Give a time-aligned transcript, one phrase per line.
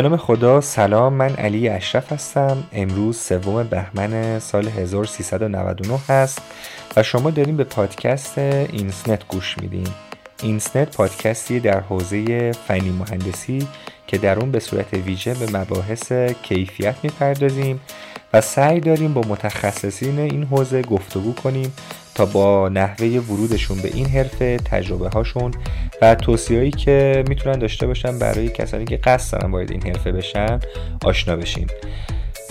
[0.00, 2.64] به نام خدا سلام من علی اشرف هستم.
[2.72, 6.42] امروز سوم بهمن سال 1399 هست
[6.96, 9.86] و شما داریم به پادکست اینسنت گوش میدین.
[10.42, 13.68] اینسنت پادکستی در حوزه فنی مهندسی
[14.06, 17.80] که در اون به صورت ویژه به مباحث کیفیت می‌پردازیم
[18.32, 21.72] و سعی داریم با متخصصین این حوزه گفتگو کنیم
[22.20, 25.50] تا با نحوه ورودشون به این حرفه تجربه هاشون
[26.02, 30.60] و توصیهایی که می‌تونن داشته باشن برای کسانی که قصد دارن وارد این حرفه بشن
[31.04, 31.66] آشنا بشیم.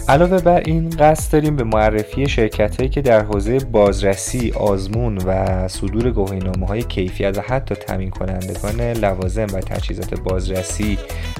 [0.09, 5.67] علاوه بر این قصد داریم به معرفی شرکت هایی که در حوزه بازرسی، آزمون و
[5.67, 10.97] صدور گواهینامه های کیفیت و حتی تامین کنندگان لوازم و تجهیزات بازرسی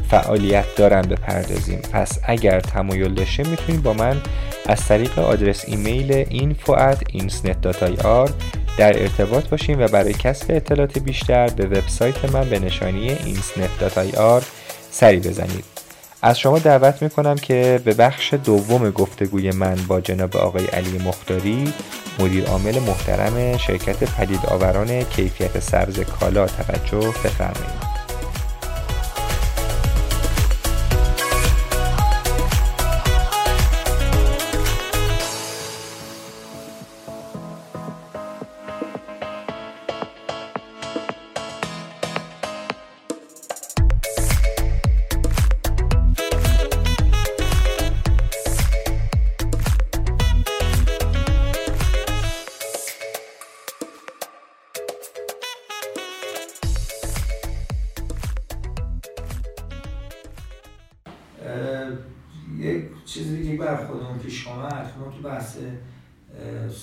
[0.09, 1.80] فعالیت دارن بپردازیم.
[1.94, 4.17] پس اگر تمایل داشته می‌تونید با من
[4.66, 8.31] از طریق آدرس ایمیل info at insnet.ir
[8.78, 14.44] در ارتباط باشیم و برای کسب اطلاعات بیشتر به وبسایت من به نشانی insnet.ir
[14.92, 15.79] سری بزنید.
[16.22, 21.73] از شما دعوت می‌کنم که به بخش دوم گفتگوی من با جناب آقای علی مختاری
[22.20, 27.98] مدیر عامل محترم شرکت پدید آوران کیفیت سبز کالا توجه بفرمایید.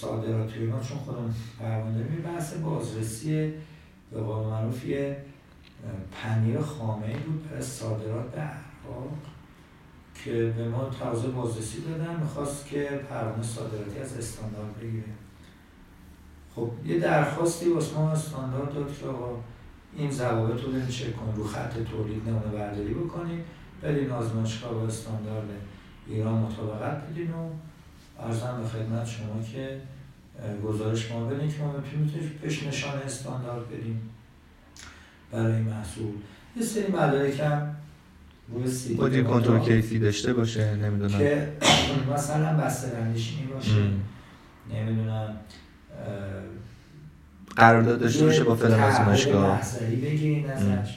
[0.01, 3.53] صادرات و چون خودم پرونده می بحث بازرسی
[4.11, 4.84] به قول معروف
[6.12, 9.12] پنیر خامه بود برای صادرات به عراق
[10.25, 15.12] که به ما تازه بازرسی دادن می‌خواست که پروانه صادراتی از استاندارد بگیره.
[16.55, 19.37] خب یه درخواستی واسه ما استاندارد داد که آقا
[19.97, 23.45] این ضوابط رو بریم چک کنیم رو خط تولید نمونه برداری بکنیم
[23.83, 25.49] برین آزمایشگاه با استاندارد
[26.09, 27.51] ایران مطابقت بدین و
[28.21, 29.81] ارزم به خدمت شما که
[30.65, 34.10] گزارش ما بدین که ما می‌تونیم پیش نشان استاندارد بدیم
[35.32, 36.12] برای محصول.
[36.56, 37.76] یه سری مدارک هم
[38.49, 41.19] روی باید کنترل کیفی داشته باشه نمی‌دونم.
[41.19, 41.53] که
[42.15, 43.91] مثلا بسترندیش این باشه
[44.75, 45.37] نمی‌دونم
[47.56, 49.60] قرارداد داشته باشه با فلان آزمایشگاه
[50.03, 50.97] بگیرین ازش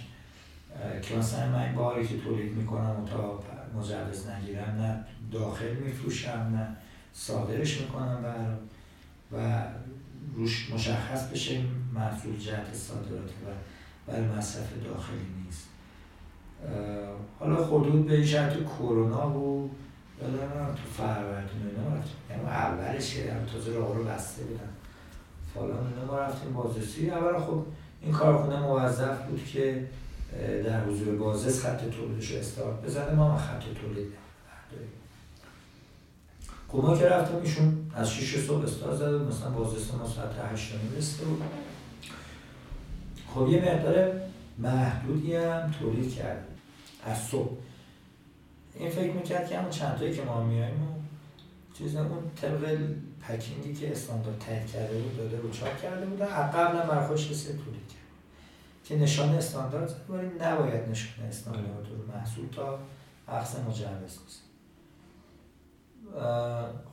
[1.01, 3.43] که مثلا من باری که تولید می‌کنم و تا
[3.75, 6.67] مجوز نگیرم نه داخل میفروشم نه
[7.19, 8.55] صادرش می‌کنم برای
[9.31, 9.63] و
[10.35, 11.61] روش مشخص بشه
[11.93, 13.51] محصول جهت صادرات و
[14.07, 15.67] برای مصرف داخلی نیست.
[17.39, 19.69] حالا خودود به شرط کرونا و
[20.21, 21.97] یادم تو فروردین اینا
[22.29, 24.69] یعنی اولش که تازه راه رو بسته بودن.
[25.53, 27.09] فالان اینا ما رفتیم بازرسی.
[27.09, 27.65] اول خب
[28.01, 29.87] این کارخونه موظف بود که
[30.65, 33.13] در حضور بازرس خط تولیدش رو استارت بزنه.
[33.13, 34.07] ما خط تولید
[34.47, 34.98] خب
[36.77, 41.25] ما که رفتم ایشون از 6 صبح استار زده مثلا بازرسی ما ساعت 8 رسیده
[41.25, 41.43] بود.
[43.33, 44.21] خب یه مقدار
[44.57, 46.47] محدودی هم تولید کرد
[47.05, 47.57] از صبح.
[48.75, 50.99] این فکر می‌کرد که همون چند که ما میاییم و
[51.77, 52.77] چیز اون طبق
[53.21, 57.57] پکینگی که استاندارد تایید کرده بود داده بود چاپ کرده بود قبل هم برخوش رسید
[57.57, 57.99] تولید کرد.
[58.83, 62.79] که نشان استاندارد زده نباید نشان استاندارد رو محصول تا
[63.27, 64.48] اخذ مجوز نیست.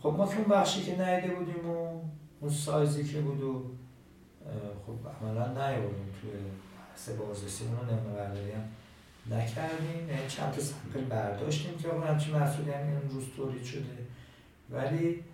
[0.02, 2.02] خب ما که اون بخشی که نیده بودیم و
[2.40, 3.70] اون سایزی که بود و
[4.86, 6.30] خب عملا نیاوردیم توی
[6.78, 8.68] بحث بازرسی نمونه برداری هم
[9.30, 10.08] نکردیم.
[10.08, 14.06] یعنی چند تا سمپل برداشتیم که آقا همچین محصولی هم این روز تولید شده.
[14.70, 15.24] ولی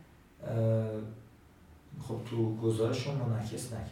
[2.09, 3.91] خب تو گزارشون منعکس نکرد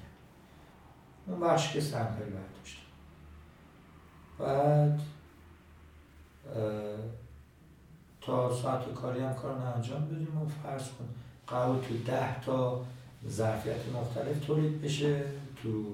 [1.26, 2.84] اون بخش که سمپل برداشتیم.
[4.38, 5.00] بعد
[8.20, 11.08] تا ساعت کاری هم کار انجام بدیم و فرض کن
[11.46, 12.84] قرار تو ده تا
[13.28, 15.25] ظرفیت مختلف تولید بشه
[15.62, 15.84] تو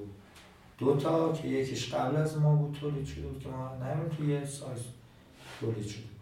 [0.79, 4.27] دو تا که یکیش قبل از ما بود تولید شده بود که ما نمیم توی
[4.27, 4.81] یه سایز
[5.61, 6.17] تولید شده بود.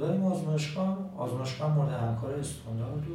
[0.00, 3.14] داریم آزمایشگاه آزمایشگاه مورد همکار استاندارد و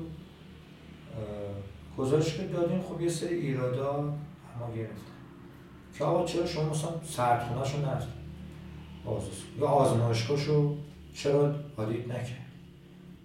[1.98, 4.96] گزارش که دادیم خب یه سری ایرادا اما گرفتن.
[5.98, 7.78] که آقا چرا شما مثلا سردخونه شو
[9.06, 10.76] بازرسی یا آزمایشگاهشو
[11.16, 12.44] چرا آدیت نکرد؟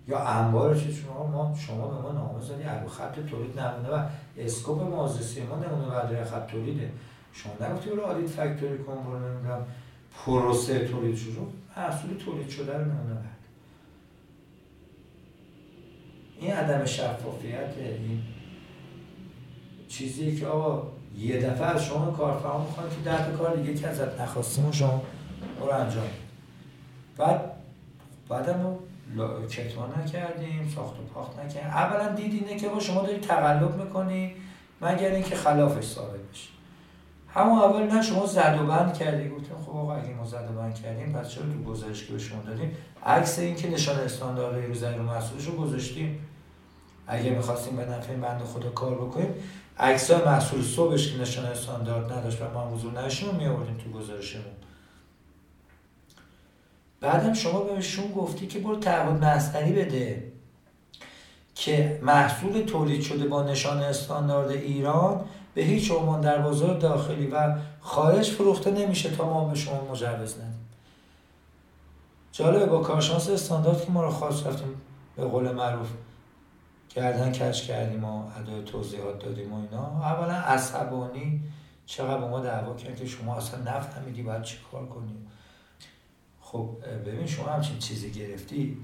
[0.09, 4.05] یا انبار چیز؟ شما ما شما به ما نامه زدی ابو خط تولید نمونه و
[4.39, 6.91] اسکوپ بازرسی ما نمونه برداری خط تولیده.
[7.33, 9.67] شما نگفتی برو آدیت فکتوری کن برو نمی‌دونم
[10.25, 11.41] پروسه تولید شده
[11.77, 13.25] محصول تولید شده رو نمونه
[16.41, 18.23] این عدم شفافیت این
[19.89, 20.89] چیزی که آقا
[21.19, 25.03] یه دفعه از شما کارفرما می‌خوان که ده کار دیگه که ازت نخواستیم شما
[25.61, 26.09] رو انجام.
[27.17, 27.41] بعد
[28.29, 28.79] بعد ما
[29.51, 31.71] کتمان نکردیم ساخت و پاخت نکردیم.
[31.71, 34.35] اولا دید اینه که با شما داری تقلب می‌کنی
[34.81, 36.49] مگر اینکه خلافش ثابت بشه.
[37.35, 39.29] همون اول نه شما زد و بند کردی.
[39.29, 42.19] گفتیم خب آقا اگه ما زد و بند کردیم پس چرا تو گزارش که به
[42.19, 42.77] شما دادیم؟
[43.07, 46.29] عکس این که نشان استاندارد رو زیر محصولش رو گذاشتیم.
[47.07, 49.35] اگه می‌خواستیم به نفع بند خدا کار بکنیم
[49.79, 54.45] عکس محصول صبحش که نشان استاندارد نداشت و ما حضور نشون می آوردیم تو گزارشمون.
[57.01, 60.33] بعدم شما بهشون گفتی که برو تعهد مستری بده
[61.55, 65.25] که محصول تولید شده با نشان استاندارد ایران
[65.55, 70.35] به هیچ عنوان در بازار داخلی و خارج فروخته نمیشه تا ما به شما مجوز
[70.39, 70.69] ندیم.
[72.33, 74.81] جالبه با کارشناس استاندارد که ما رو خواست رفتیم
[75.17, 75.89] به قول معروف
[76.95, 79.87] گردن کش کردیم و ادای توضیحات دادیم و اینا.
[80.03, 81.43] اولا عصبانی
[81.87, 85.27] چقدر با ما دعوا کرد که شما اصلا نفهمیدی باید چی کار کنیم
[86.53, 86.69] خب
[87.07, 88.77] ببین شما همچین چیزی گرفتی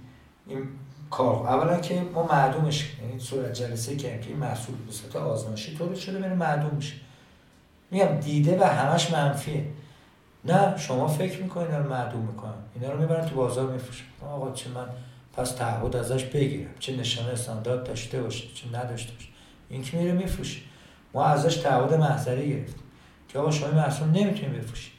[0.47, 0.69] این
[1.11, 5.95] کار اولا که ما معدومش یعنی صورت جلسه که این محصول به صورت آزمایشی طور
[5.95, 6.95] شده بره معدوم میشه.
[7.91, 9.67] میگم دیده و همش منفیه.
[10.45, 12.55] نه شما فکر می‌کنید رو معدوم می‌کنن.
[12.75, 14.05] اینا رو می‌برن تو بازار میفروشن.
[14.27, 14.87] آقا چه من
[15.33, 16.71] پس تعهد ازش بگیرم.
[16.79, 19.29] چه نشانه استاندارد داشته باشه چه نداشته باشه.
[19.69, 20.61] این که میره میفروشه.
[21.15, 22.85] ما ازش تعهد محضری گرفتیم.
[23.29, 24.91] که آقا شما محصول نمی‌تونیم بفروشی.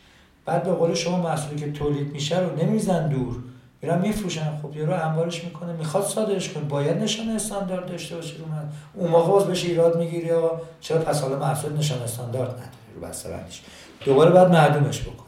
[0.45, 3.35] بعد به قول شما محصولی که تولید میشه رو نمیزن دور.
[3.81, 4.57] میرن میفروشن.
[4.61, 5.73] خب یارو انبارش می‌کنه.
[5.73, 6.63] می‌خواد صادرش کنه.
[6.63, 8.69] باید نشانه استاندارد داشته باشه رو من.
[8.93, 13.01] اون موقع باز بشه ایراد می‌گیری یا چرا پس حالا محصول نشانه استاندارد نداره رو
[13.01, 13.61] بسته‌بندیش
[14.05, 15.25] دوباره بعد معدومش بکنه.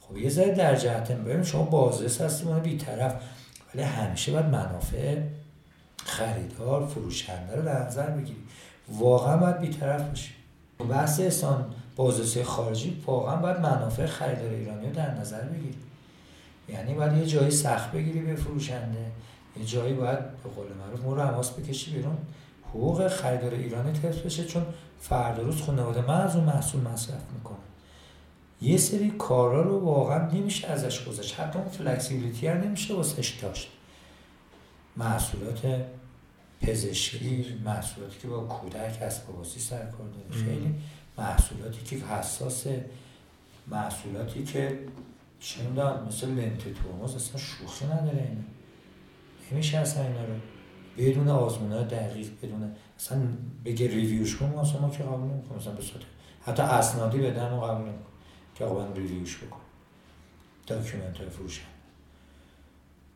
[0.00, 2.48] خب یه ذره در جهت ببین شما بازرس هستیم.
[2.48, 3.14] اون بی‌طرف.
[3.74, 5.16] ولی همیشه باید منافع
[6.04, 8.42] خریدار فروشنده رو در نظر بگیری
[8.98, 10.32] واقعا باید بیطرف باشی
[10.90, 15.78] بحث استان بازرسی خارجی واقعا باید منافع خریدار ایرانی رو در نظر بگیری.
[16.68, 19.06] یعنی باید یه جایی سخت بگیری به فروشنده
[19.56, 22.16] یه جایی باید به قول معروف مو رو حواس بکشی بیرون.
[22.68, 24.66] حقوق خریدار ایرانی تفت بشه چون
[25.00, 27.56] فردا روز خانواده من از اون محصول مصرف می‌کنه.
[28.62, 33.68] یه سری کارا رو واقعا نمیشه ازش گذاشت حتی اون فلکسیبیلیتی هم نمیشه واسش داشت.
[34.96, 35.60] محصولات
[36.60, 40.44] پزشکی محصولاتی که با کودک اسباباسی سر کار داره.
[40.44, 40.74] خیلی
[41.20, 42.66] محصولاتی که حساس
[43.66, 44.78] محصولاتی که
[45.40, 45.62] چه
[46.08, 48.42] مثل لنت ترمز اصلا شوخی نداره اینا.
[49.52, 50.34] نمیشه اصلا اینا رو
[50.98, 53.18] بدون آزمون دقیق بدون اصلا
[53.64, 55.82] بگه ریویوش کن اصلا ما که قبول نمی‌کنم مثلا به
[56.42, 58.04] حتی اسنادی بدن و قبول نمی‌کنم
[58.54, 59.60] که آقا من ریویوش بکن.
[60.66, 61.62] داکیومنت های فروشن.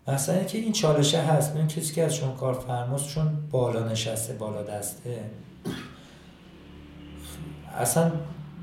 [0.09, 4.63] مثلا که این چالشه هست این کسی که از شما کارفرماست چون بالا نشسته بالا
[4.63, 5.31] دسته
[7.75, 8.13] اصلا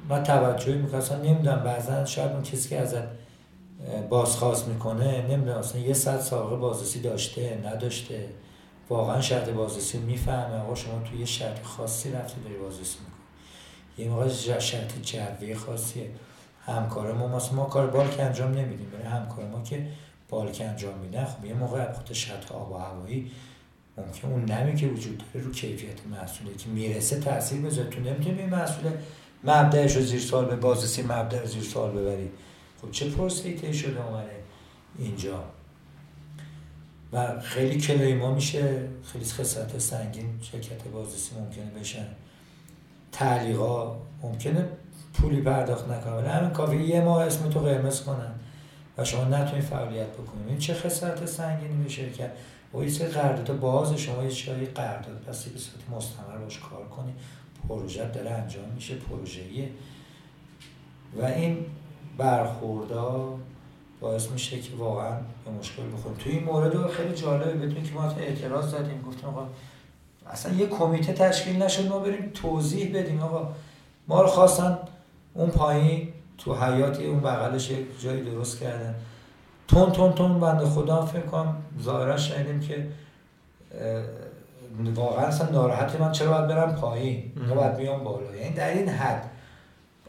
[0.09, 0.99] من توجهی می‌کنم.
[0.99, 3.03] اصلا نمی‌دونم بعضا شاید اون کسی که ازت
[4.09, 8.29] بازخواست می‌کنه نمی‌دونم اصلا یه صد سابقه بازرسی داشته نداشته.
[8.89, 10.57] واقعا شرط بازرسی می‌فهمه.
[10.57, 13.21] آقا شما توی یه شرط خاصی رفته داری بازرسی می‌کنی.
[13.97, 16.09] یه موقع شرط جوی خاصیه.
[16.65, 18.89] همکار ما مثلا ما کار بالک انجام نمیدیم.
[18.89, 19.87] برای همکار ما که
[20.29, 23.31] بالک انجام میدن خب یه موقع خود شرط آب و هوایی
[24.05, 28.39] ممکن اون نمی که وجود داره رو کیفیت محصوله که می‌رسه تاثیر بذاره تو نمی‌تونی
[28.39, 28.91] این محصول
[29.43, 32.29] مبدعش رو زیر سال به بازرسی مبدع زیر سال ببری.
[32.81, 34.35] خب چه پروسه شده اومده
[34.97, 35.43] اینجا؟
[37.13, 38.87] و خیلی کلای ما میشه.
[39.13, 42.07] خیلی خسارت سنگین شرکت بازرسی ممکنه بشن.
[43.11, 44.67] تعلیقا ممکنه
[45.13, 48.31] پولی پرداخت نکنه ولی همین کافی یه ماه اسم تو قرمز کنن
[48.97, 52.31] و شما نتونید فعالیت بکنید این چه خسارت سنگینی به شرکت؟
[52.73, 56.87] و یه سری قرارداد باز شما یه چیزی قرارداد پس به صورت مستمر باش کار
[56.87, 57.15] کنید
[57.69, 59.69] پروژه داره انجام میشه پروژه‌ایه
[61.21, 61.65] و این
[62.17, 63.39] برخوردها
[63.99, 68.03] باعث میشه که واقعا به مشکل بخوریم توی این مورد خیلی جالبه بدونید که ما
[68.03, 69.47] اعتراض زدیم گفتیم آقا
[70.29, 73.19] اصلا یه کمیته تشکیل نشد ما بریم توضیح بدیم.
[73.19, 73.51] آقا
[74.07, 74.77] ما رو خواستن
[75.33, 78.95] اون پایین تو حیاتی اون بغلش یک جایی درست کردن.
[79.71, 82.87] تون تون تون بنده خدا فکر کنم ظاهرا شنیدیم که
[84.95, 88.35] واقعا اصلا ناراحتی من چرا باید برم پایین؟ یا باید بیام بالا.
[88.35, 89.29] یعنی در این حد.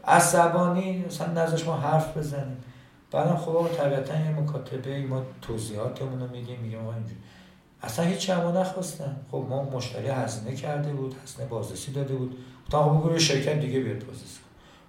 [0.05, 2.57] عصبانی مثلا نزدش ما حرف بزنیم.
[3.11, 7.15] بعدم خب طبیعتا یه مکاتبه ما توضیحاتمون رو میگیم میگیم آقا اینجوری.
[7.81, 9.15] اصلا هیچ ما نخواستن.
[9.31, 12.37] خب ما مشتری هزینه کرده بود هزینه بازرسی داده بود.
[12.71, 14.39] تا بگو شرکت دیگه بیاد بازرسی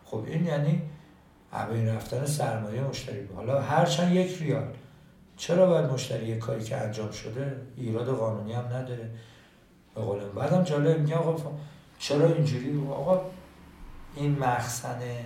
[0.04, 0.82] خب این یعنی
[1.54, 3.36] این رفتن سرمایه مشتری بود.
[3.36, 4.68] حالا هرچند یک ریال
[5.36, 9.10] چرا باید مشتری یک کاری که انجام شده ایراد قانونی هم نداره؟
[9.94, 11.52] به قول بعدم جالب میگه آقا
[11.98, 13.20] چرا اینجوری؟ آقا
[14.16, 15.24] این مخزنه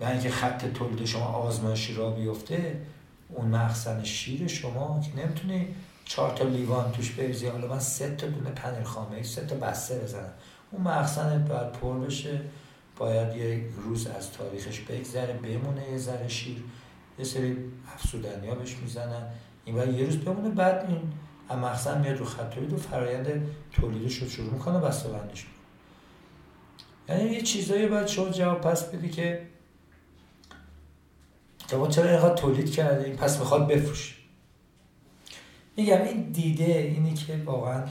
[0.00, 2.80] یعنی اینکه خط تولید شما آزمایشی را بیفته
[3.28, 5.68] اون مخزن شیر شما که نمی‌تونی
[6.04, 7.46] چهار تا لیوان توش بریزی.
[7.46, 10.32] حالا من سه تا دونه پنیر خامه سه تا بسته بزنم.
[10.70, 12.40] اون مخزن باید پر بشه.
[12.98, 16.64] باید یه روز از تاریخش بگذره بمونه یه ذره شیر.
[17.18, 17.56] یه سری
[17.94, 19.22] افسودنی ها بهش می‌زنن.
[19.64, 20.48] این باید یه روز بمونه.
[20.48, 25.46] بعد این مخزن میاد رو خط تولید و فرایند تولیدش رو شروع می‌کنه بسته بندش
[27.08, 29.42] یعنی یه چیزایی باید شما جواب پس بدی که
[31.72, 34.18] ما چرا اینقدر تولید کردیم؟ پس می‌خواد بفروش
[35.76, 37.84] میگم این دیده اینی که واقعا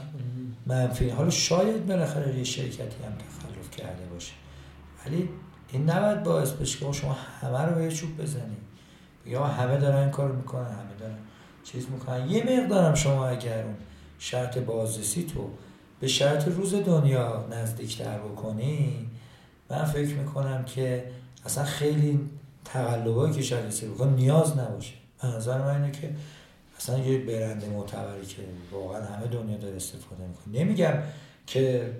[0.66, 1.08] منفی.
[1.08, 4.32] حالا شاید بالاخره یه شرکتی هم تخلف کرده باشه.
[5.08, 5.28] ولی
[5.72, 8.58] این نباید باعث بشه که شما همه رو به چوب بزنید
[9.26, 11.18] یا همه دارن کار می‌کنن همه دارن
[11.64, 12.30] چیز می‌کنن.
[12.30, 13.74] یه مقدارم شما اگر اون
[14.18, 15.50] شرط بازرسی تو
[16.00, 19.10] به شرط روز دنیا نزدیکتر بکنی
[19.70, 21.04] من فکر می‌کنم که
[21.44, 22.20] اصلا خیلی
[22.64, 24.94] تقلبایی که بکن نیاز نباشه.
[25.24, 26.10] نظر من اینه که
[26.76, 30.64] اصلا یه برند معتبری که واقعا همه دنیا داره استفاده می‌کنه.
[30.64, 30.94] نمیگم
[31.46, 31.92] که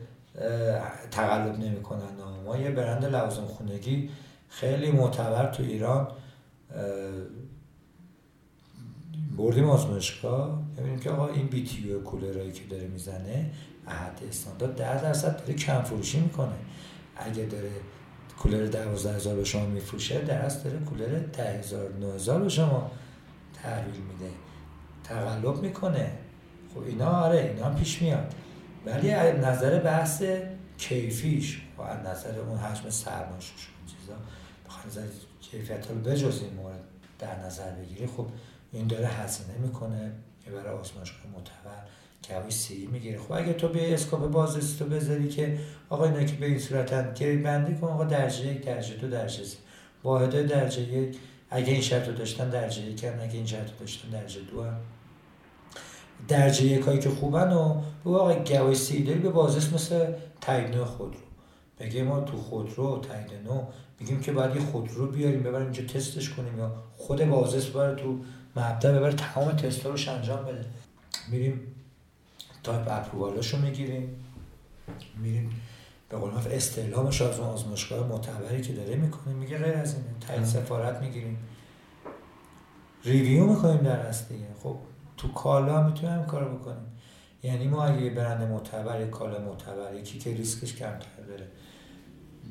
[1.10, 2.08] تقلب نمی‌کنن
[2.46, 4.10] ما یه برند لوازم خونگی
[4.48, 6.08] خیلی معتبر تو ایران
[9.38, 10.62] بردیم آزمایشگاه.
[10.78, 13.50] ببینیم که آقا این بیتیو کولرایی که داره می‌زنه
[13.86, 16.56] احد استاندارد ده درصد داره کم فروشی می‌کنه.
[17.16, 17.70] اگه داره
[18.38, 22.48] کولر دوازده هزار به شما میفروشه در اصل داره کولر ده هزار نه هزار به
[22.48, 22.90] شما
[23.62, 24.30] تحویل میده.
[25.04, 26.12] تقلب می‌کنه.
[26.74, 28.34] خب اینا آره اینا پیش میاد.
[28.86, 30.22] ولی از نظر بحث
[30.78, 33.52] کیفیش و از نظر اون حجم سرمایش
[33.86, 34.14] چیزا
[34.66, 36.80] بخواید کیفیت رو بجز این مورد
[37.18, 38.26] در نظر بگیری خب
[38.72, 40.12] این داره هزینه می‌کنه
[40.44, 41.88] که برای آزمایشگاه معتبر
[42.24, 43.18] کوی سی می‌گیره.
[43.18, 45.58] خب اگه تو به اسکوپ بازرسی تو بذاری که
[45.88, 49.44] آقا اینا که به این صورتن گری بندی کن آقا درجه یک درجه دو درجه
[49.44, 49.56] سه.
[50.04, 51.18] واحده درجه یک
[51.50, 54.64] اگه این شرط رو داشتن درجه یک هم اگه این شرط رو داشتن درجه دو
[54.64, 54.80] هم.
[56.28, 60.76] درجه یک هایی که خوبن و به آقا گوی سی داری به بازرس مثل تایید
[60.76, 61.20] نوع خودرو.
[61.78, 63.62] بگه ما تو خودرو تایید نوع
[64.00, 68.18] میگیم که باید یه خودرو بیاریم ببریم اینجا تستش کنیم یا خود بازرس ببره تو
[68.56, 70.64] مبدا ببره تمام تست روش انجام بده.
[71.30, 71.60] میریم
[72.62, 74.24] type approval ش رو می‌گیریم.
[75.22, 75.50] میریم
[76.08, 80.06] به قول معروف استعلامش از اون آزمایشگاه معتبری که داره می‌کنیم میگه غیر از اینه.
[80.20, 81.38] تایید سفارت می‌گیریم.
[83.04, 84.76] review می‌کنیم در اصل خب
[85.18, 86.86] تو کالا می‌تونیم هم کار بکنیم.
[87.42, 91.48] یعنی ما اگه یه برند معتبر کالا معتبر یکی که ریسکش کمتر داره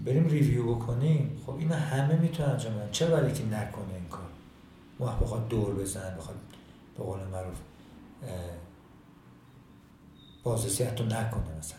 [0.06, 1.42] بریم review بکنیم.
[1.46, 2.92] خب اینا همه می‌تونن انجام بدن.
[2.92, 4.30] چرا برای که نکنه این کار؟
[5.00, 6.38] ما بخواد دور بزن بخواد
[6.98, 7.58] به قول معروف
[10.44, 11.78] بازرسی حتی نکنه مثلا.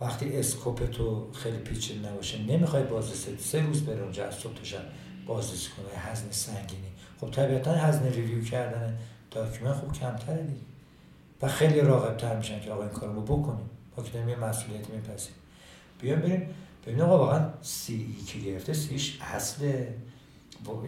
[0.00, 4.78] وقتی scope تو خیلی پیچیده نباشه نمی‌خوای بازرسی سه روز بره اونجا از صبح تا
[5.26, 6.92] بازرسی کنه هزینه سنگینی.
[7.20, 8.98] خب طبیعتا هزینه review کردن
[9.36, 10.60] document خوب کمتره دیگه.
[11.42, 13.70] و خیلی راغب تر میشن که آقا این کارو بکنیم.
[13.96, 15.34] با که داریم یه مسئولیتی میپسیم
[16.00, 16.48] بیان بریم
[16.86, 19.84] ببین آقا واقعا CE که گرفته CE ش اصل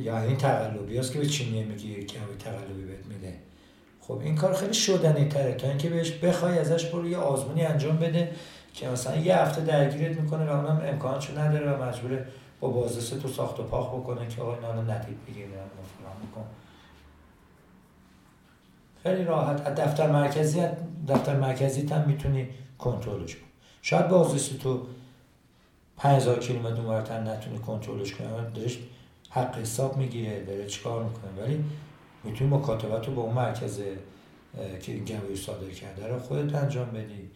[0.07, 3.35] این تقلبی هست که به چینیه میگی که تقلبی بهت میده.
[4.01, 7.97] خب این کار خیلی شدنی تره تا اینکه بهش بخوای ازش برو یه آزمونی انجام
[7.97, 8.33] بده
[8.75, 12.27] که مثلا یه هفته درگیرت می‌کنه و اونم امکانشو نداره و مجبوره
[12.61, 16.41] با بازرسه تو ساخت و پاخ بکنه که آقا اینا رو ندید و
[19.03, 19.67] خیلی راحت.
[19.67, 20.63] از دفتر مرکزی
[21.09, 23.45] دفتر مرکزی هم می‌تونی کنترلش کنی.
[23.83, 24.87] شاید بازرسی تو
[25.97, 28.29] 5000 کیلومتر اونورتر نتونی کنترلش کنی.
[28.55, 28.79] درش
[29.31, 31.45] حق حساب می‌گیره داره چیکار می‌کنه.
[31.45, 31.65] ولی
[32.25, 33.81] می‌تونی مکاتبت رو با اون مرکز
[34.83, 37.31] که این گواهی صادر کرده رو خودت انجام بدی.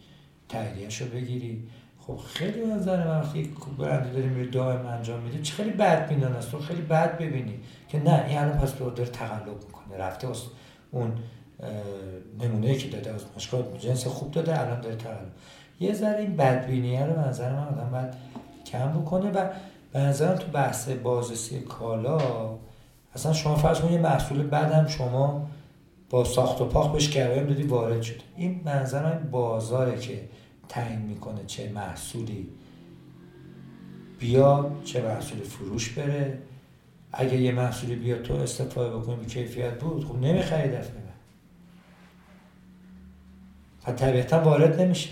[0.49, 1.67] تاییدیهش رو بگیری.
[1.99, 6.13] خب خیلی به نظر من وقتی برنده داری میری دائم انجام میده چه خیلی بد
[6.13, 9.97] میدان است تو خیلی بد ببینی که نه این الان پس داره تقلب می‌کنه.
[9.97, 10.27] رفته
[10.91, 11.13] اون
[12.39, 15.31] نمونه که داده از مشکل جنس خوب داده الان داره تقلب
[15.79, 18.13] یه ذره این بدبینیه رو نظر من آدم باید
[18.65, 19.49] کم بکنه و
[19.93, 22.19] به نظرم تو بحث بازرسی کالا
[23.15, 25.47] اصلا شما فرض کنید یه محصول بعدم شما
[26.09, 30.29] با ساخت و پاخت بهش گواهی دادی وارد شده این منظر بازاره که
[30.69, 32.49] تعیین می‌کنه چه محصولی
[34.19, 36.37] بیا چه محصول فروش بره.
[37.13, 41.02] اگه یه محصولی بیاد تو استفاده بکنی به کیفیت بود خب نمی‌خری دفعه.
[43.87, 45.09] و طبیعتا وارد نمیشه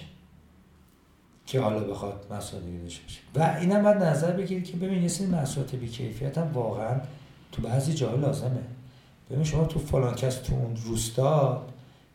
[1.45, 3.19] که حالا بخواد مصادیقی داشته باشه.
[3.35, 6.99] و اینم باید نظر بگیرید که ببین یه سری محصولات بیکیفیت هم واقعا
[7.51, 8.63] تو بعضی جاها لازمه.
[9.31, 11.65] ببین شما تو فلان کس تو اون روستا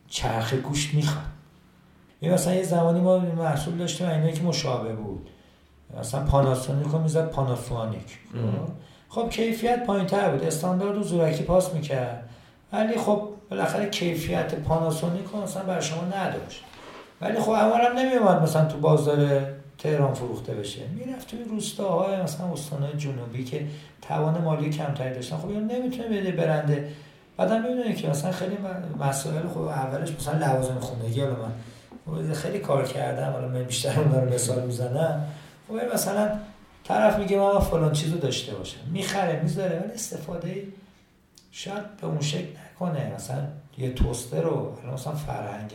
[0.07, 1.25] چرخ گوشت می‌خواد.
[2.19, 5.29] این مثلا یه زمانی ما محصول داشتیم اینایی که مشابه بود.
[5.99, 8.19] مثلا پاناسونیک رو می‌زد پاناسونیک
[9.09, 10.43] خب کیفیت پایین تر بود.
[10.43, 12.29] استاندارد و زورکی پاس می‌کرد.
[12.71, 16.63] ولی خب بالاخره کیفیت پاناسونیک رو مثلا برای شما نداشت.
[17.21, 19.41] ولی خب اولا نمیومد مثلا تو بازار
[19.77, 20.81] تهران فروخته بشه.
[20.87, 23.67] می‌رفت توی روستاهای مثلا استانهای جنوبی که
[24.01, 25.37] توان مالی کمتری داشتن.
[25.37, 26.91] خب نمی‌تونه بده برنده
[27.37, 28.57] بعدم ببینید که مثلا خیلی
[28.99, 31.35] مسائل خب اولش مثلا لوازم خونگی حالا
[32.07, 33.31] من خیلی کار کردم.
[33.31, 35.25] حالا من بیشتر اون رو مثال می‌زنم.
[35.67, 36.29] خب مثلا
[36.83, 40.63] طرف میگه من فلان چیزو داشته باشم می‌خره می‌ذاره ولی استفاده
[41.51, 42.47] شاید به اون شکل
[42.81, 43.13] نکنه.
[43.15, 45.71] مثلا یه توستر رو مثلا فرهنگ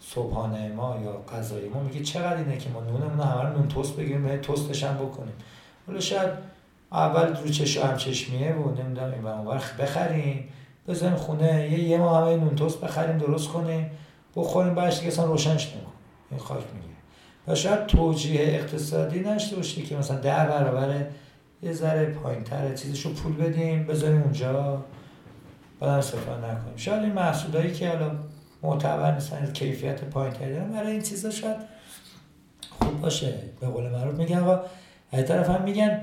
[0.00, 4.36] صبحانه ما یا غذای ما میگه چقدر اینه که ما نونمون همه نون توست بگیریم
[4.36, 5.34] توستش هم بکنیم.
[5.86, 6.30] حالا شاید
[6.92, 10.48] اول رو چش هم چشمیه و نمی‌دونم این اونور بخریم.
[10.88, 13.90] بزنیم خونه یه یه ما همه نون توست بخریم درست کنیم.
[14.36, 15.92] بخوریم بعدش دیگه اصلا روشنش نمی‌کنیم
[16.30, 16.86] این خاک میگه
[17.48, 21.06] و شاید توجیه اقتصادی نشته باشه که مثلا ده برابر
[21.62, 24.84] یه ذره پایین تره چیزشو پول بدیم بذاریم اونجا.
[25.80, 26.76] بعد استفاده نکنیم.
[26.76, 28.10] شاید این محصولایی که حالا
[28.62, 31.56] معتبر نیستن کیفیت پایین تری دارن برای این چیزا شاید
[32.78, 33.34] خوب باشه.
[33.60, 34.60] به قول معروف میگن آقا
[35.12, 36.00] از طرف هم میگن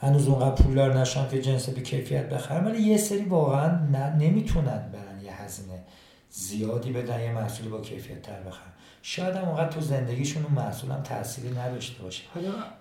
[0.00, 3.78] هنوز اونقدر پولدار نشن که جنس به کیفیت بخرن ولی یه سری واقعا
[4.18, 5.82] نمی‌تونن برن یه هزینه
[6.30, 8.72] زیادی بدن یه محصولی با کیفیت تر بخرن.
[9.02, 12.22] شاید هم اونقدر تو زندگیشون اون محصول هم تأثیری نداشته باشه.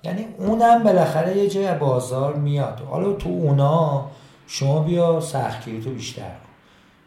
[0.03, 2.79] یعنی اونم بالاخره یه جای بازار میاد.
[2.79, 4.12] حالا تو اونا
[4.47, 6.31] شما بیا سختگیری تو بیشتر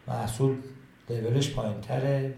[0.09, 0.57] محصول
[1.11, 2.35] لیولش پایین تره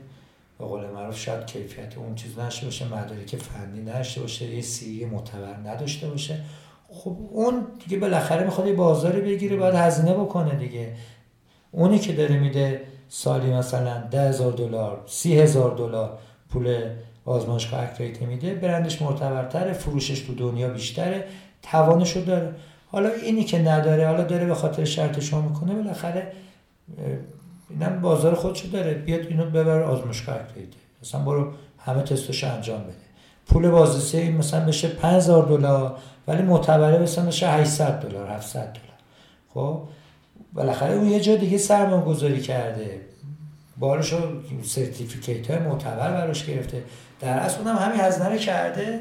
[0.59, 5.05] به قول معروف شاید کیفیت اون چیز نشه باشه مدارک فنی نشه باشه یه سی
[5.05, 6.41] معتبر نداشته باشه.
[6.89, 10.95] خب اون دیگه بالاخره می‌خواد یه بازاری بگیره باید هزینه بکنه دیگه.
[11.71, 16.91] اونی که داره میده سالی مثلا ده هزار دلار سی هزار دلار پول
[17.25, 21.25] آزمایشگاه اکریتی میده برندش معتبرتره فروشش تو دنیا بیشتره
[21.63, 22.55] توانشو داره.
[22.93, 26.33] حالا اینی که نداره حالا داره به خاطر شرط شما می‌کنه بالاخره
[27.71, 28.95] اینم بازار خودشو داره.
[28.95, 32.95] بیاد اینو ببر آزمایشگاه accredited مثلا برو همه تستش انجام بده.
[33.47, 35.97] پول بازرسی مثلا بشه 5000 دلار
[36.29, 38.75] ولی معتبره مثلا بشه 800 دلار 700 دلار.
[39.55, 39.83] خب؟
[40.53, 43.01] بالاخره اون یه جا دیگه سرمایه گذاری کرده.
[43.77, 44.15] براش
[44.63, 46.83] certificate های معتبر براش گرفته.
[47.21, 49.01] در اصل اونم همین هزینه کرده.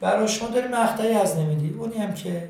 [0.00, 2.48] براش شما داری مقطعی هزینه میدی اونی هم که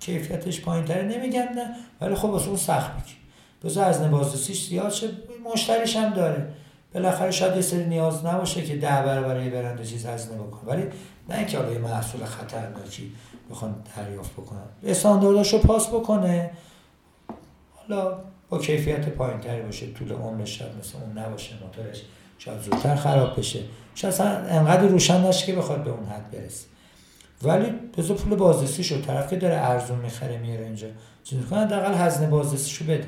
[0.00, 3.14] کیفیتش پایین تره نمیگم نه ولی خب واسه سخت میگی
[3.64, 5.08] بذار هزینه بازرسیش زیاد شه
[5.52, 6.48] مشتریش هم داره.
[6.94, 10.72] بالاخره شاید یه سری نیاز نباشه که ده برابر یه برنده چیز هزینه بکنه.
[10.72, 10.82] ولی
[11.28, 13.12] نه اینکه حالا یه محصول خطرناکی
[13.50, 14.58] بخوان دریافت بکنن.
[14.84, 16.50] استاندارداشو پاس بکنه.
[17.74, 22.02] حالا با کیفیت پایین تری باشه طول عمرش شاید مثل اون نباشه موتورش
[22.38, 23.60] شاید زودتر خراب بشه.
[23.94, 26.66] شاید انقدر روشن نشه که بخواد به اون حد برسه.
[27.42, 27.66] ولی
[27.98, 30.86] بذار پول بازرسی شو طرف که داره ارزون می‌خره میاره اینجا.
[31.24, 33.06] چیز کنه حداقل هزینه بازرسیشو بده.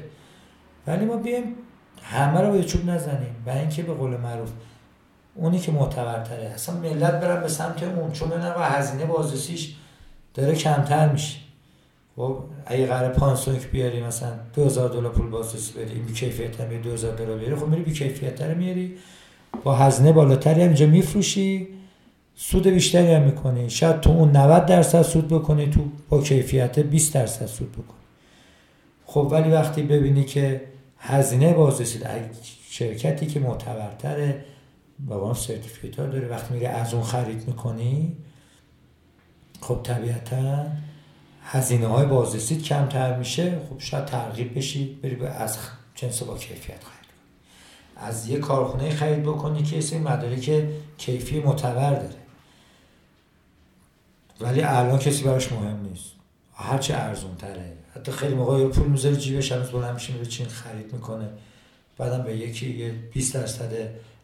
[0.86, 1.54] ولی ما بیایم
[2.02, 3.36] همه رو با چوب نزنیم.
[3.46, 4.50] و اینکه به قول معروف
[5.34, 6.44] اونی که معتبرتره.
[6.44, 9.74] اصلا ملت برن به سمت اون چون و هزینه بازرسیش
[10.34, 11.38] داره کمتر میشه.
[12.16, 17.16] خب اگه قرار پانسونک بیاری مثلا 2000 دلار پول بازرسی بدی این بیکیفیت هم 2000
[17.16, 18.96] دلار بیاری خب میری بیکیفیت رو میاری.
[19.64, 21.68] با هزینه بالاتری هم اینجا میفروشی.
[22.38, 23.70] سود بیشتری هم می‌کنی.
[23.70, 27.96] شاید تو اون 90 درصد سود بکنی تو با کیفیت 20 درصد سود بکنی.
[29.06, 30.60] خب ولی وقتی ببینی که
[30.98, 32.00] هزینه بازرسی
[32.70, 34.44] شرکتی که معتبرتره
[34.98, 38.16] با سرتیفیکت داره وقتی میری از اون خرید می‌کنی
[39.60, 40.66] خب طبیعتا
[41.42, 43.50] هزینه های بازرسی کمتر میشه.
[43.70, 45.58] خب شاید ترغیب بشی بری از
[45.94, 47.06] جنس با کیفیت خرید
[47.96, 50.64] از یه کارخونه خرید بکنی که اسم مدارک
[50.98, 52.25] کیفی معتبر داره.
[54.40, 56.12] ولی الان کسی براش مهم نیست.
[56.54, 60.92] هرچه ارزون تره حتی خیلی موقع پول می‌ذاره جیبش هنوز بلند میشه میره چین خرید
[60.92, 61.28] می‌کنه.
[61.98, 63.72] بعدم به یکی یه 20 درصد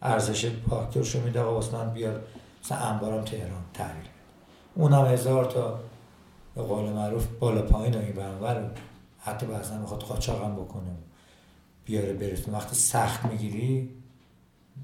[0.03, 2.27] ارزش پاکتورشو میده آقا واسه من بیاد
[2.65, 4.05] مثلا انبارم تهران تحویل
[4.75, 5.81] اونم هزار تا
[6.55, 8.71] به قول معروف بالا پایین و این برانور
[9.21, 10.91] حتی بعضا می‌خواد قاچاق هم بکنه.
[11.85, 13.89] بیاره برسونه وقتی سخت می‌گیری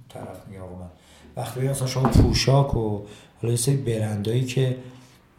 [0.08, 0.88] طرف میگه آقا من.
[1.36, 3.02] وقتی مثلا شما پوشاک و
[3.42, 4.78] حالا یه سری برندایی که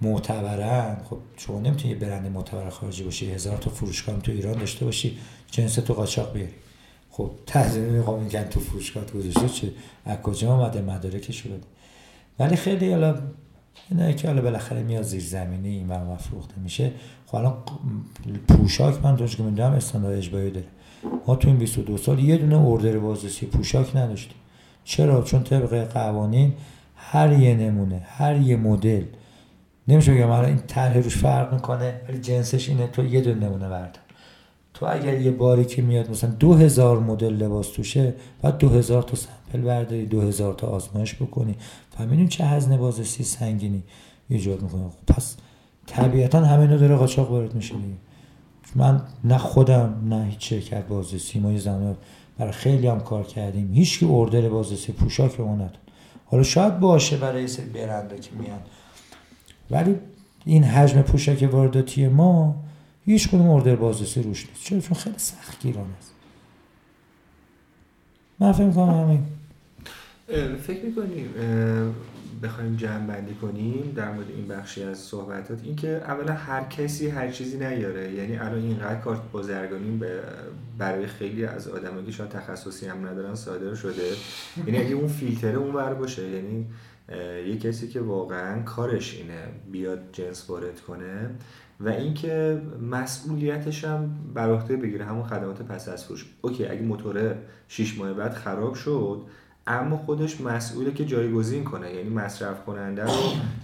[0.02, 0.98] معتبرن.
[1.10, 3.32] خب شما نمی‌تونی برند معتبر خارجی باشی.
[3.32, 5.18] هزار تا فروشگاه تو ایران داشته باشی.
[5.52, 6.52] جنس تو قاچاق بیاری.
[7.12, 9.72] خب تحضیر می‌خوام میگن تو فروشگاه گذاشته چه؟
[10.06, 11.60] از کجا آمده مدارکش بده.
[12.40, 13.22] ولی خیلی حالا
[13.90, 16.92] اینه که حالا بالاخره میاد زیر زمینی این مفروخته میشه.
[17.26, 17.54] خب الان
[18.48, 20.66] پوشاک من دوش که می‌دونم استاندارد اجباری داره.
[21.28, 24.36] ما تو این 22 سال یه دونه اوردر بازرسی پوشاک نداشتیم.
[24.84, 26.54] چرا؟ چون طبق قوانین
[26.96, 29.04] هر یه نمونه هر یه مدل
[29.90, 32.88] نمیشه بگم الان این طرح روش فرق می‌کنه ولی جنسش اینه.
[32.88, 34.04] تو یه دونه نمونه بردار
[34.74, 39.04] تو اگر یه باری که میاد مثلا دو هزار مدل لباس توشه بعد دو هزار
[39.04, 41.56] تا سمپل برداری دو هزار تا آزمایش بکنی.
[41.98, 43.84] فهمیدیم چه هزینه بازرسی سنگینی
[44.30, 44.82] ایجاد می‌کنه.
[45.08, 45.36] پس
[45.88, 47.76] طبیعتا همه اینا داره قاچاق وارد میشه
[48.76, 51.98] من نه خودم نه هیچ شرکت بازرسی ما یه زمان
[52.38, 53.74] برای خیلی هم کار کردیم.
[53.74, 55.78] هیچ که اردر بازرسی پوشاک به نداد.
[56.26, 58.60] حالا شاید باشه برای سری برنده که میان.
[59.72, 59.96] ولی
[60.46, 62.64] این حجم پوشاک وارداتی ما
[63.06, 64.64] هیچ کدوم اردر بازرسی روش نیست.
[64.64, 66.12] چرا؟ چون خیلی سخت گیران است.
[68.40, 69.24] من فکر کنم همین.
[70.58, 71.30] فکر می‌کنیم
[72.44, 77.08] بخوایم جمع بندی کنیم در مورد این بخشی از صحبتات؟ این که اولا هر کسی
[77.08, 78.14] هر چیزی نیاره.
[78.14, 80.02] یعنی الان اینقدر کارت بازرگانی
[80.78, 84.04] برای خیلی از آدمایی که تخصصی هم ندارن صادر شده.
[84.68, 86.66] یعنی اگه اون فیلتره اون بر باشه یعنی
[87.48, 91.30] یه کسی که واقعا کارش اینه بیاد جنس وارد کنه
[91.80, 96.26] و اینکه مسئولیتش هم بر عهده بگیره همون خدمات پس از فروش.
[96.42, 97.36] اوکی اگه موتور
[97.68, 99.22] 6 ماه بعد خراب شد
[99.68, 103.12] اما خودش مسئوله که جایگزین کنه یعنی مصرف کننده رو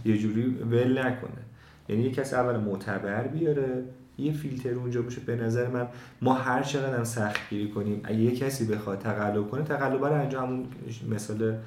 [0.05, 1.41] یه جوری ول نکنه.
[1.89, 3.83] یعنی یه کسی اول معتبر بیاره
[4.17, 5.21] یه فیلتر اونجا باشه.
[5.21, 5.87] به نظر من
[6.21, 10.13] ما هر چقدر هم سخت گیری کنیم اگه یه کسی بخواد تقلب کنه تقلب رو
[10.13, 10.65] انجام همون
[11.09, 11.57] مثال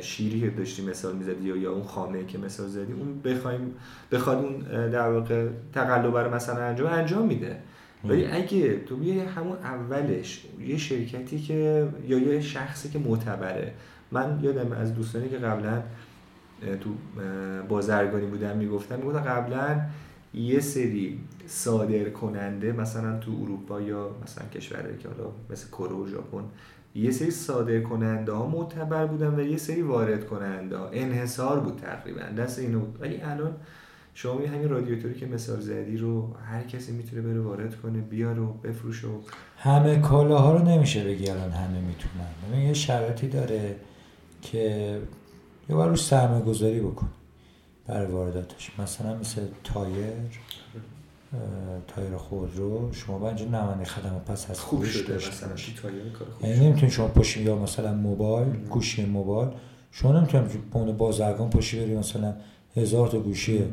[0.00, 3.74] شیری که داشتی مثال می‌زدی یا یا اون خامه که مثال زدی اون بخوایم
[4.12, 4.58] بخواد اون
[4.90, 7.56] در واقع تقلب رو مثلا انجام انجام میده.
[8.04, 13.72] ولی اگه تو بیای همون اولش یه شرکتی که یا یه شخصی که معتبره.
[14.12, 15.82] من یادم از دوستانی که قبلا
[16.80, 16.90] تو
[17.68, 19.80] بازرگانی بودن می‌گفتن می‌گفتن قبلا
[20.34, 26.06] یه سری صادر کننده مثلا تو اروپا یا مثلا کشورهایی که حالا مثل کره و
[26.06, 26.44] ژاپن
[26.94, 30.88] یه سری صادر کننده ها معتبر بودن و یه سری وارد کننده ها.
[30.88, 33.02] انحصار بود تقریبا دست اینو بود.
[33.02, 33.52] ولی الان
[34.14, 38.52] شما همین رادیاتوری که مثال زدی رو هر کسی می‌تونه بره وارد کنه بیار و
[38.52, 39.08] بفروش و
[39.56, 42.28] همه کالاها رو نمیشه بگی الان همه می‌تونن.
[42.48, 43.76] ببین یه شرایطی داره
[44.42, 44.58] که
[45.68, 47.08] یه بار روش سرمایه گذاری بکن
[47.86, 50.12] برای وارداتش مثلا مثل تایر.
[51.88, 55.46] تایر خودرو شما با اینجا نمانه خدم پس از خوب شده داشته
[56.42, 59.48] یعنی نمی‌تونی شما پشی یا مثلا موبایل گوشی موبایل
[59.90, 62.34] شما نمی‌تونی به بازرگان پشی بری مثلا
[62.76, 63.64] هزار تا گوشی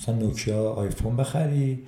[0.00, 1.82] مثلا نوکیا آیفون بخری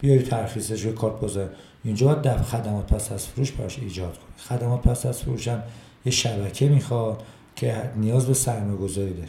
[0.00, 1.50] بیاری ترخیصش روی کارت بازار
[1.84, 4.58] اینجا باید دفع خدمات پس از فروش براش ایجاد کنی.
[4.58, 5.62] خدمات پس از فروش هم
[6.04, 7.22] یه شبکه می‌خواد
[7.56, 9.28] که نیاز به سرمایه گذاری داره.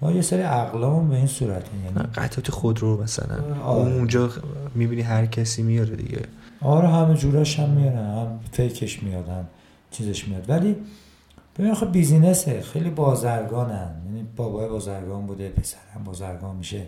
[0.00, 3.56] ما یه سری اقلام به این صورت یعنی قطعات خودرو مثلا.
[3.64, 3.92] آره.
[3.92, 4.30] اونجا
[4.74, 6.22] می‌بینی هر کسی میاره دیگه.
[6.60, 9.46] آره همه جوراش هم میارن هم فیکش میاد هم
[9.90, 10.50] چیزش میاد.
[10.50, 10.76] ولی
[11.58, 13.90] ببین خب بیزینسه خیلی بازرگانن.
[14.06, 16.82] یعنی بابای بازرگان بوده پسرم بازرگان میشه.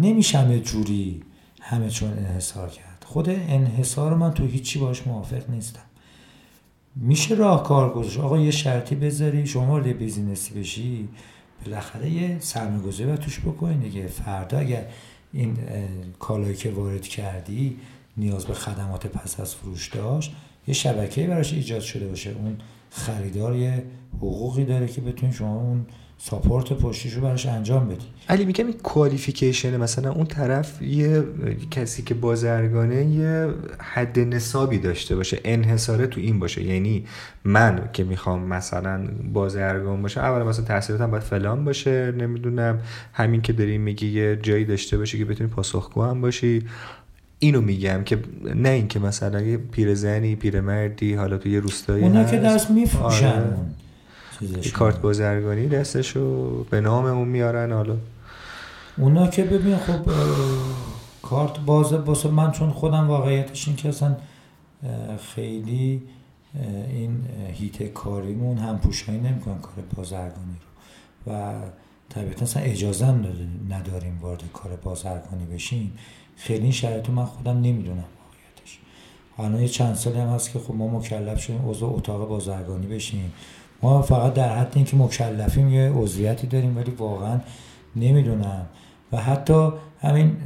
[0.00, 1.22] نمیشه همه جوری
[1.60, 3.04] همه چون انحصار کرد.
[3.06, 5.80] خود انحصار من تو هیچی باش موافق نیستم.
[6.96, 11.08] میشه راهکار گذاشت؟ آقا یه شرطی بذاری شما وارد business ی بشی.
[11.64, 14.06] بالاخره یه سرمایه‌گذاری باید توش بکنین دیگه.
[14.06, 14.84] فردا اگر
[15.32, 15.58] این
[16.18, 17.76] کالایی که وارد کردی
[18.16, 20.32] نیاز به خدمات پس از فروش داشت
[20.68, 22.30] یه شبکه براش ایجاد شده باشه.
[22.30, 22.56] اون
[22.90, 23.82] خریدار یه
[24.16, 25.86] حقوقی داره که بتونی شما اون
[26.24, 28.06] support پشتیشو براش انجام بدی.
[28.28, 31.24] علی میگم این qualification مثلا اون طرف یه
[31.70, 36.62] کسی که بازرگانه یه حد نصابی داشته باشه انحصاره تو این باشه.
[36.62, 37.04] یعنی
[37.44, 42.78] من که می‌خوام مثلا بازرگان باشه اول مثلا تحصیلاتم باید فلان باشه نمی‌دونم.
[43.12, 46.62] همین که داری میگی یه جایی داشته باشه که بتونی پاسخگو هم باشی.
[47.38, 48.18] اینو میگم که
[48.54, 53.26] نه اینکه مثلا یه پیرزنی پیرمردی حالا تو یه روستایی اونا که دست میفروشن.
[53.26, 53.56] آره.
[54.74, 57.96] کارت بازرگانی دستشو به نام اون میارن حالا.
[58.98, 60.10] اونا که ببین خب
[61.22, 64.16] کارت باز باسه من چون خودم واقعیتش این که اصلا
[65.34, 66.02] خیلی
[66.90, 71.32] این هیت کاریمون هم پوشایی نمی‌کنن کار بازرگانی رو.
[71.32, 71.52] و
[72.10, 73.26] طبیعتا اصلا اجازه هم
[73.70, 75.92] نداریم وارد کار بازرگانی بشیم.
[76.36, 78.78] خیلی این شرایط من خودم نمی‌دونم واقعیتش.
[79.38, 83.32] الان یه چند سالی هم هست که خب ما مکلف شدیم عضو اتاق بازرگانی بشیم.
[83.82, 87.40] ما فقط در حد اینکه مکلفیم یه عضویتی داریم ولی واقعا
[87.96, 88.66] نمی‌دونم.
[89.12, 90.36] و حتی همین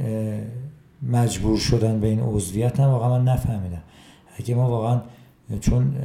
[1.03, 3.81] مجبور شدن به این عضویت هم واقعا من نفهمیدم.
[4.37, 5.01] اگه ما واقعا
[5.59, 5.95] چون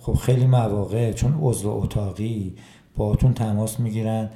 [0.00, 2.54] خب خیلی مواقع چون عضو اتاقی
[2.96, 4.30] باهاتون تماس می‌گیرن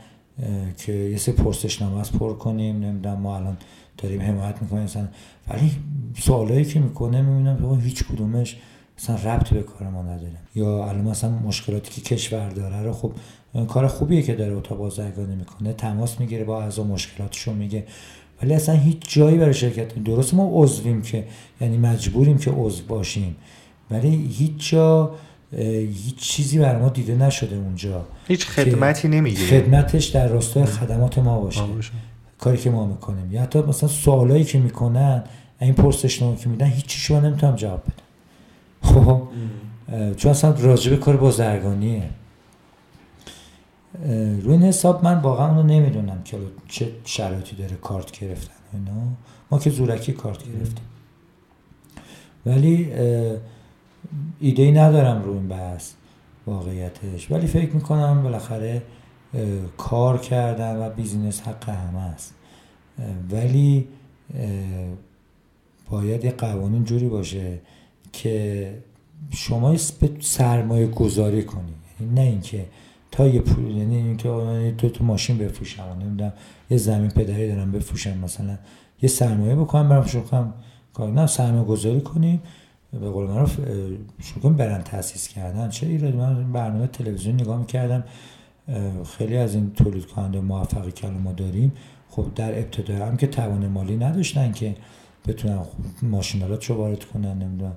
[0.76, 3.56] که یه سه پرسشنامه از پر کنیم نمی‌دونم ما الان
[3.98, 5.08] داریم حمایت می‌کنیم
[5.48, 5.70] ولی
[6.18, 8.56] سوالایی که می‌کنه می‌بینم هیچ کدومش
[8.98, 10.38] مثلا ربط به کار ما نداره.
[10.54, 13.12] یا الان مثلا مشکلاتی که کشور داره رو خب
[13.68, 17.84] کار خوبیه که داره اتاق بازرگانی می‌کنه تماس می‌گیره با اعضا مشکلاتشو میگه.
[18.42, 21.24] ولی اصلا هیچ جایی برای شرکت درست ما عضویم که
[21.60, 23.36] یعنی مجبوریم که عضو باشیم.
[23.90, 24.08] ولی
[24.38, 25.14] هیچ جا
[26.06, 29.60] هیچ چیزی بر ما دیده نشده اونجا هیچ خدمتی نمی‌گیره.
[29.60, 31.60] خدمتش در راستای خدمات ما باشه.
[32.38, 33.32] کاری که ما می‌کنیم.
[33.32, 35.24] یا حتی مثلا سوالایی که می‌کنن
[35.60, 38.07] این پرسشنامه که میدن هیچ چیشو نمی‌تونم جواب بدم.
[38.82, 39.22] خب
[40.16, 42.10] چون اصلا راجب کار بازرگانیه.
[44.42, 46.38] روی این حساب من واقعا اونو نمی‌دونم که
[46.68, 48.92] چه شرایطی داره کارت گرفتن اینا.
[49.50, 50.84] ما که زورکی کارت گرفتیم.
[52.46, 52.92] ولی
[54.40, 55.92] ایده ای ندارم روی این بحث
[56.46, 57.30] واقعیتش.
[57.30, 58.82] ولی فکر می‌کنم بالاخره
[59.76, 62.34] کار کردن و بیزینس حق همه است.
[63.30, 63.88] ولی
[65.90, 67.58] باید یه قوانین جوری باشه
[68.22, 68.74] که
[69.30, 69.76] شما
[70.20, 71.72] سرمایه گذاری کنی.
[72.00, 72.64] یعنی نه اینکه
[73.10, 75.82] تا یه پول یعنی اینکه تو تو ماشین بفروشم.
[75.82, 76.32] نمی‌دونم
[76.70, 78.58] یه زمین پدری دارم بفروشم مثلا
[79.02, 80.54] یه سرمایه بکنم برام شروع کنم
[80.94, 81.12] کار.
[81.12, 82.42] نه سرمایه گذاری کنیم
[82.92, 83.60] به قول معروف
[84.22, 85.68] شروع کنیم برن تاسیس کردن.
[85.68, 88.04] چه ایرادی؟ من برنامه تلویزیون نگاه می‌کردم.
[89.18, 91.72] خیلی از این تولید کننده موفقی که ما داریم
[92.10, 94.76] خب در ابتدا هم که توان مالی نداشتن که
[95.28, 95.58] بتونن
[96.02, 97.38] ماشینالات رو وارد کنن.
[97.38, 97.76] نمی‌دونم.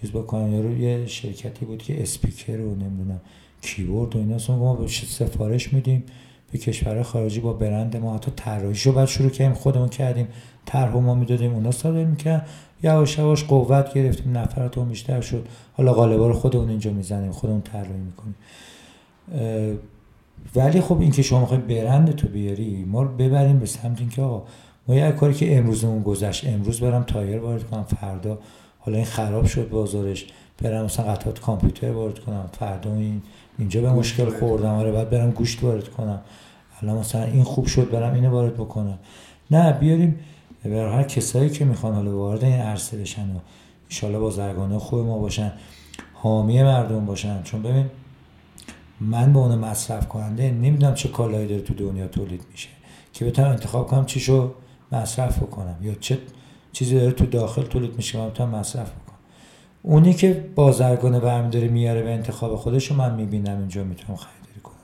[0.00, 0.52] چیز بکنن.
[0.52, 3.20] یا یه شرکتی بود که اسپیکر رو نمی‌دونم
[3.62, 4.36] کیبورد و اینا.
[4.48, 6.04] ما سفارش میدیم
[6.52, 8.14] به کشور خارجی با برند ما.
[8.14, 10.28] حتی طراحیش رو بعد شروع کردیم خودمون کردیم.
[10.66, 12.48] طرح ما می‌دادیم اونا صادر می‌کرد
[12.82, 15.46] یواش یواش قوت گرفتیم نفرات اون بیشتر شد.
[15.72, 18.34] حالا غالبا رو خودمون اینجا می‌زنیم خودمون طراحی می‌کنیم.
[20.56, 24.46] ولی خب اینکه شما می‌خوای برند تو بیاری ما رو ببریم به سمت اینکه آقا
[24.88, 26.46] ما یه کاری که امروزمون گذشت.
[26.46, 28.38] امروز برم تایر وارد کنم فردا
[28.88, 30.26] حالا این خراب شد بازارش
[30.62, 33.22] برم مثلا قطعات کامپیوتر وارد کنم فردا این
[33.58, 36.20] اینجا به مشکل خوردم آره بعد برم گوشت وارد کنم.
[36.82, 38.98] الان مثلا این خوب شد برم اینو وارد بکنم.
[39.50, 40.18] نه بیاریم
[40.64, 43.38] برای هر کسایی که می‌خوان حالا وارد این عرصه بشن و
[44.06, 45.52] ان بازرگانه خوب ما باشن
[46.14, 47.42] حامی مردم باشن.
[47.42, 47.86] چون ببین
[49.00, 52.68] من به اون مصرف کننده نمی‌دونم چه کالایی داره تو دنیا تولید میشه.
[53.12, 54.54] که بتونم انتخاب کنم چیشو
[54.92, 56.18] مصرف بکنم یا چه
[56.78, 59.16] چیزی داره تو داخل تولید میشه من بتونم مصرف بکنم.
[59.82, 64.74] اونی که بازرگانه برمی داره میاره به انتخاب خودشو من می‌بینم اینجا می‌تونم خریداری کنم.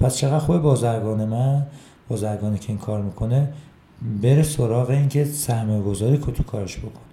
[0.00, 1.66] پس چقدر خوب بازرگان من
[2.08, 3.48] بازرگانی که این کار می‌کنه
[4.22, 7.08] بره سراغ اینکه سرمایه گذاری که تو کارش بکنه.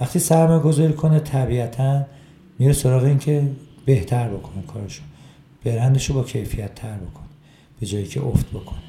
[0.00, 2.02] وقتی سرمایه گذاری کنه طبیعتا
[2.58, 3.50] میره سراغ اینکه
[3.84, 5.02] بهتر بکنه کارشو
[5.64, 7.28] برندش رو با کیفیت تر بکنه
[7.80, 8.82] به جایی که افت بکنه.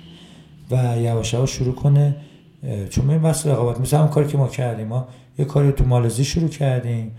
[0.72, 2.16] و یواش یواش شروع کنه
[2.90, 6.24] چون این بس رقابت مثل هم کاری که ما کردیم ما یه کاری تو مالزی
[6.24, 7.12] شروع کردیم.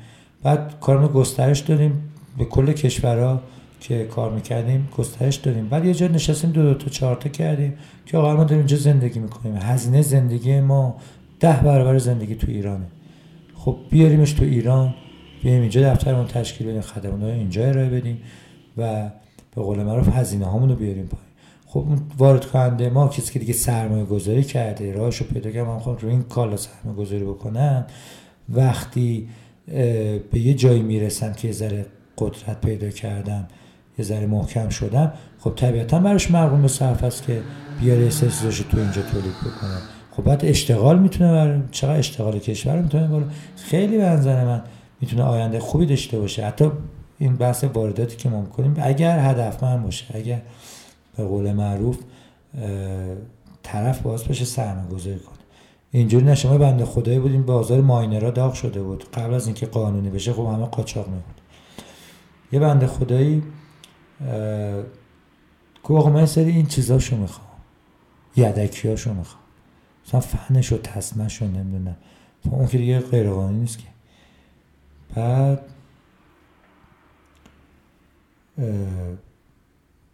[0.43, 2.11] بعد کارمون گسترش دادیم.
[2.39, 3.41] به کل کشورها
[3.81, 5.69] که کار می‌کردیم گسترش دادیم.
[5.69, 7.75] بعد یه جا نشستیم دو دو تا چهار تا کردیم
[8.07, 9.57] که آقا ما داریم اینجا زندگی می‌کنیم.
[9.57, 10.97] هزینه زندگی ما
[11.41, 12.87] ده برابر زندگی تو ایرانه.
[13.55, 14.95] خب بیاریمش تو ایران
[15.43, 18.19] بیایم اینجا دفترمون تشکیل بدیم خدمات اینجا ارائه بدیم
[18.77, 19.11] و
[19.55, 21.34] به قول معروف هزینه هامون رو بیاریم پایین.
[21.75, 25.69] خب اون وارد کننده ما کسی که دیگه سرمایه گذاری کرده راهش رو پیدا کرده
[25.69, 27.87] من خود رو این کالا سرمایه گذاری بکنن.
[28.49, 29.29] وقتی
[30.31, 31.87] به یه جایی می‌رسم که یه ذره
[32.19, 33.49] قدرت پیدا کردم
[33.99, 37.43] یه ذره محکم شدم خب طبیعتا براش مقوم به صرف است که
[37.81, 39.79] بیاره سرسیزش تو اینجا تولید بکنه.
[40.11, 44.63] خب بعد اشتغال می‌تونه بر چقدر اشتغال کشور می‌تونه بالا خیلی به من
[45.01, 46.47] می‌تونه آینده خوبی داشته باشه.
[46.47, 46.71] حتی
[47.19, 50.43] این بحث وارداتی که ما می‌کنیم اگر هدف من باشه اگر
[51.17, 51.99] به قول معروف
[53.63, 55.39] طرف باز بشه سرمایه گذاری کنه.
[55.91, 59.11] اینجوری نشه ما بنده خدایی بودیم بازار ماینرها داغ شده بود.
[59.11, 61.41] قبل از اینکه قانونی بشه خب همه قاچاق می بود
[62.53, 63.43] یه بنده خدایی
[65.85, 67.49] گفت من سری این چیزاشو می‌خوام.
[68.37, 69.43] یدکیاشو می‌خوام.
[70.07, 71.97] مثلا فنش و تصمش رو نمی‌دونم.
[72.45, 73.85] خب اون که دیگه غیر قانونی نیست که.
[75.15, 75.61] بعد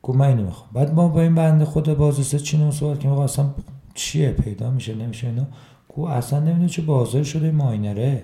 [0.03, 0.69] گفت من اینو می‌خوام.
[0.73, 3.47] بعد ما با این بنده خود بازرسه چی سوال که اصلا
[3.95, 5.47] چیه؟ پیدا میشه؟ نمیشه اینا؟
[5.89, 8.23] کو اصلا نمی‌دونه چه بازار شده ماینره.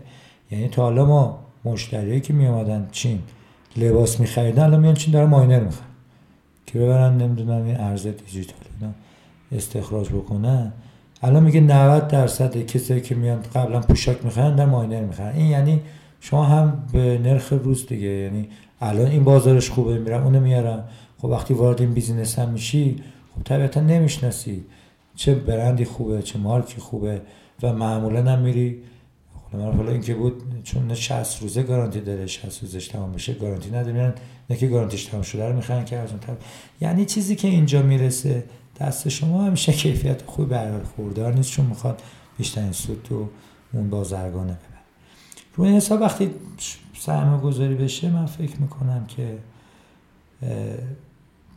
[0.51, 3.19] یعنی تا حالا ما مشتری که میامدن چین
[3.77, 5.87] لباس میخریدن الان میان چین داره ماینر می‌خرن.
[6.67, 8.93] که ببرن نمی‌دونم این ارز دیجیتال اینا
[9.53, 10.73] استخراج بکنن.
[11.23, 15.35] الان میگه 90 درصد کسایی که میان قبلا پوشاک می‌خرن در ماینر می‌خرن.
[15.35, 15.81] این یعنی
[16.21, 18.49] شما هم به نرخ روز دیگه یعنی
[18.81, 20.85] الان این بازارش خوبه میرم اونو میارم
[21.19, 23.03] خب وقتی وارد این business هم میشی
[23.35, 24.65] خب طبیعتا نمی‌شناسی
[25.15, 27.23] چه برندی خوبه چه مارکی خوبه
[27.63, 28.83] و معمولا هم میری.
[29.53, 34.15] حالا اینکه بود چون 60 روزه گارانتی داره 60 روزش تمام بشه گارانتی ندارن
[34.51, 36.19] نه که گارانتیش تمام شده رو می‌خوان که ارزون
[36.81, 38.45] یعنی چیزی که اینجا می‌رسه
[38.81, 42.03] دست شما همیشه کیفیت خوبی برقرار خوردار نیست چون می‌خواد
[42.39, 43.29] بیشترین سود تو
[43.73, 44.81] اون بازرگانه ببر
[45.57, 46.31] روی این حساب وقتی
[46.99, 49.39] سرمایه گذاری بشه من فکر می‌کنم که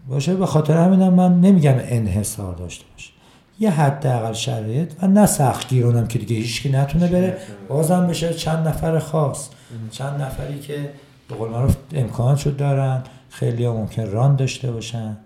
[0.07, 3.11] باشه به خاطر همینم من نمیگم انحصار داشته باشه.
[3.59, 7.37] یه حداقل شرایط و نه سخت گیرونم که دیگه هیچکی نتونه بره.
[7.67, 9.49] بازم بشه چند نفر خاص.
[9.91, 10.89] چند نفری که
[11.29, 15.17] به قول معروف امکاناتشو دارن خیلی ها ممکنه نداشته باشن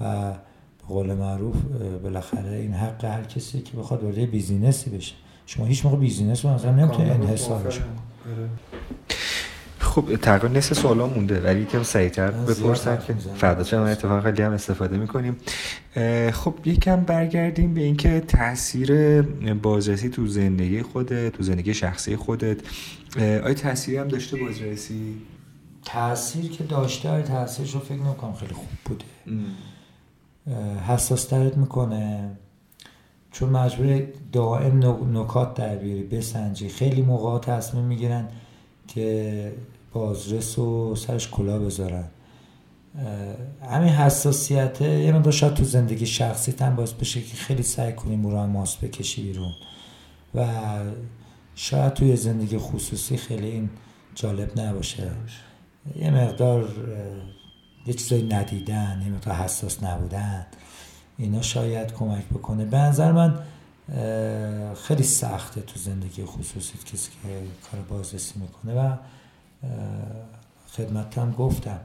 [0.00, 0.30] و
[0.78, 1.56] به قول معروف
[2.02, 5.14] بالاخره این حق هر کسی که بخواد وارد business ی بشه.
[5.46, 7.80] شما هیچ موقع business رو مثلا نمی‌تونه انحصارش
[9.94, 11.40] خب تقریبا نصف سوالا مونده.
[11.40, 15.36] ولی یکم سریعتر بپرسم که فردا چه اتفاق خیلی هم استفاده می‌کنیم.
[16.32, 22.56] خب یکم برگردیم به اینکه تاثیر بازرسی تو زندگی خودت تو زندگی شخصی خودت.
[23.18, 25.16] آیا تاثیری هم داشته بازرسی؟
[25.84, 29.04] تاثیر که داشته آیا تاثیرش رو فکر نکنم خیلی خوب بوده.
[30.88, 32.30] حساس ترت می‌کنه.
[33.32, 34.02] چون مجبور
[34.32, 34.78] دائم
[35.18, 36.68] نکات در بیاری بسنجی.
[36.68, 38.28] خیلی موقع تصمیم می‌گیرن
[38.88, 39.52] که
[39.94, 42.04] بازرس و سرش کلا بذارن.
[43.70, 48.16] همین حساسیت یه مقدار شاید تو زندگی شخصی هم باعث بشه که خیلی سعی کنی
[48.16, 49.52] مورا ماس بکشی بیرون.
[50.34, 50.46] و
[51.54, 53.70] شاید توی زندگی خصوصی خیلی این
[54.14, 55.10] جالب نباشه.
[55.96, 56.68] یه مقدار
[57.86, 60.46] یه چیزایی ندیدن یه مقدار حساس نبودن
[61.18, 62.64] اینا شاید کمک بکنه.
[62.64, 63.38] به نظر من
[64.74, 67.28] خیلی سخته تو زندگی خصوصی کسی که
[67.70, 68.74] کار بازرسی می‌کنه.
[68.74, 68.96] و
[70.68, 71.80] خدمت گفتم.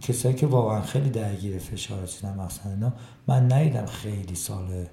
[0.00, 2.92] کسایی که واقعا خیلی درگیر فشار چیزن مثلا اینا
[3.26, 4.86] من ندیدم خیلی سال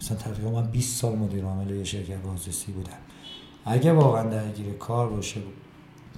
[0.00, 2.92] مثلا تقریبا من 20 سال مدیر عامل یه شرکت بازرسی بودم.
[3.64, 5.40] اگه واقعا درگیر کار باشه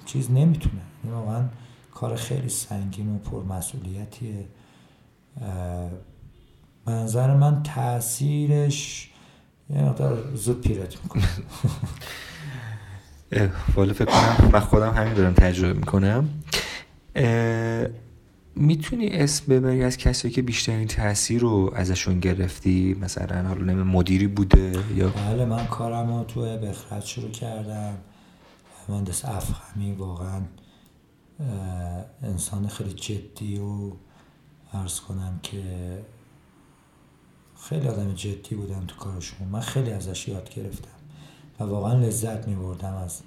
[0.05, 0.81] چیز نمی‌تونه.
[1.03, 1.45] این واقعا
[1.91, 4.45] کار خیلی سنگین و پرمسئولیتیه.
[6.85, 9.11] به نظر من تاثیرش
[9.69, 11.27] یه مقدار زود پیرت می‌کنه.
[13.75, 16.29] والا فکر کنم من خودم همین دارم تجربه می‌کنم.
[18.55, 24.27] می‌تونی اسم ببری از کسایی که بیشترین تاثیر رو ازشون گرفتی؟ مثلا حالا نمیم مدیری
[24.27, 27.97] بوده یا؟ بله من کارم رو تو بخرد شروع کردم.
[28.89, 30.41] مهندس افخمی واقعا
[32.23, 33.91] انسان خیلی جدی و
[34.73, 35.63] ارز کنم که
[37.69, 39.47] خیلی آدم جدی بودم تو کارشون.
[39.47, 41.00] من خیلی ازش یاد گرفتم.
[41.61, 43.21] و واقعا لذت می بردم از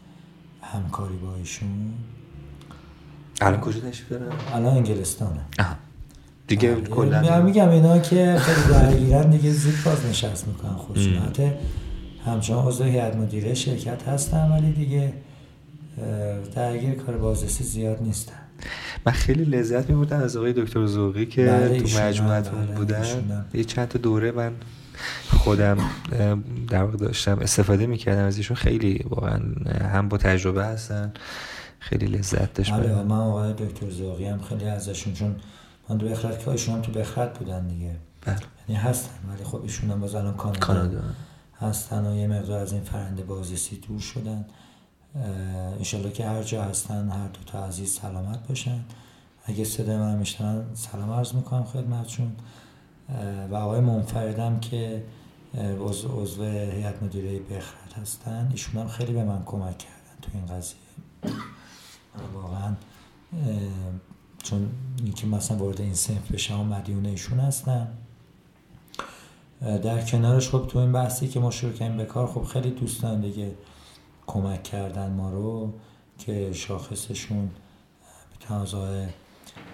[0.63, 1.69] همکاری با ایشون.
[3.41, 4.13] الان کجا تشریف؟
[4.53, 5.41] الان انگلستانه.
[6.47, 6.89] دیگه بله.
[6.89, 11.51] کلا میگم اینا که خیلی درگیرن دیگه زود باز نشست می‌کنن خودشون حتی
[12.27, 15.13] همچنان عضو هیئت مدیره شرکت هستن ولی دیگه
[16.55, 18.33] درگیر کار بازرسی زیاد نیستن.
[19.07, 23.05] من خیلی لذت میبردم از آقای دکتر زوقی که بله تو مجموعتون بله بودن.
[23.55, 24.53] یه چند تا دوره من
[25.31, 25.79] خودم
[26.69, 28.57] در واقع داشتم استفاده می‌کردم از ایشون.
[28.57, 29.41] خیلی واقعا
[29.93, 31.13] هم با تجربه هستن
[31.79, 35.37] خیلی لذت داشت بله من آقای دکتر زاغی هم خیلی ازشون چون
[35.89, 37.97] من تو بخرد که ایشون هم تو بخرد بودن دیگه.
[38.27, 38.37] بله.
[38.69, 41.01] یعنی هستن ولی خب ایشون هم باز الان کانادا, کانادا.
[41.61, 44.45] هستن و یه مقدار از این فرنده بازرسی دور شدن.
[45.79, 48.81] انشالله که هر جا هستن هر دو تا عزیز سلامت باشن.
[49.45, 52.33] اگه صدای من میشنن سلام عرض می‌کنم خدمتشون
[53.51, 55.05] و آقای منفردم که
[55.81, 58.49] عضو هیئت مدیره بخرد هستن.
[58.51, 60.79] ایشون هم خیلی به من کمک کردن تو این قضیه.
[62.35, 62.75] واقعا
[64.43, 64.71] چون
[65.05, 67.89] اینکه مثلا وارد این سنف بشم مدیون ایشون هستم.
[69.61, 73.21] در کنارش خب تو این بحثی که ما شروع کردیم به کار خب خیلی دوستان
[73.21, 73.55] دیگه
[74.27, 75.73] کمک کردن ما رو
[76.19, 77.51] که شاخصشون
[78.49, 79.07] به آقای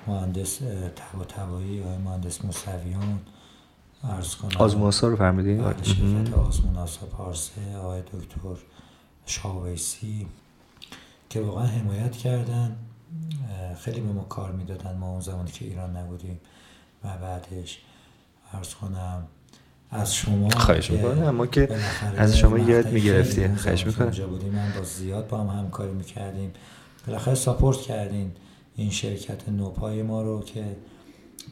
[0.07, 0.59] مهندس
[0.97, 3.21] تبا تبایی آقای مهندس موسویان
[4.05, 4.51] ارز کنم.
[4.59, 8.63] آزموناسا رو فرمیدین؟ شرکت آزموناسا پارسه آقای دکتر
[9.27, 10.27] شاویسی
[11.31, 12.77] که واقعا حمایت کردن.
[13.81, 14.97] خیلی به ما کار می‌دادن.
[14.97, 16.41] ما اون زمانی که ایران نبودیم
[17.05, 17.79] و بعدش
[18.53, 19.23] ارز کنم
[19.91, 21.23] از شما خواهش می‌کنم.
[21.23, 21.69] اما که
[22.17, 24.11] از شما یاد می‌گرفتی خواهش می‌کنم.
[24.11, 26.53] بودیم من با زیاد با هم همکاری می‌کردیم.
[27.07, 28.33] بالاخره support کردین.
[28.81, 30.65] این شرکت نوپای ما رو که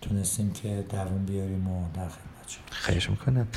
[0.00, 2.62] تونستیم که دووم بیاریم و در خدمت شما.
[2.70, 3.48] خواهش می‌کنم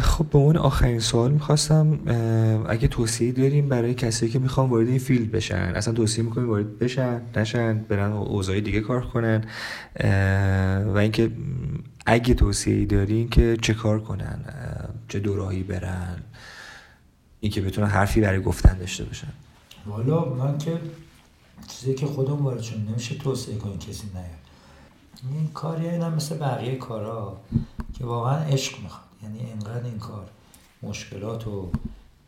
[0.00, 1.98] خب به اون آخرین سوال می‌خواستم
[2.68, 6.78] اگه توصیه دارین برای کسایی که می‌خوان وارد این field بشن اصلا توصیه می‌کنین وارد
[6.78, 9.44] بشن نشن برن حوزه‌های دیگه کار کنن
[10.94, 11.30] و اینکه
[12.06, 14.44] اگه توصیه دارین که چه کار کنن
[15.08, 16.16] چه دورایی برن
[17.40, 19.32] این که بتونن حرفی برای گفتن داشته باشن.
[19.86, 20.72] والا من که
[21.68, 24.26] چیزی که خودم وارد چون نمیشه توصیه کنی کسی نیاد.
[25.30, 27.40] این کاری اینا مثل بقیه کارا
[27.98, 29.02] که واقعا عشق می‌خواد.
[29.22, 30.30] یعنی اینقدر این کار
[30.82, 31.70] مشکلات و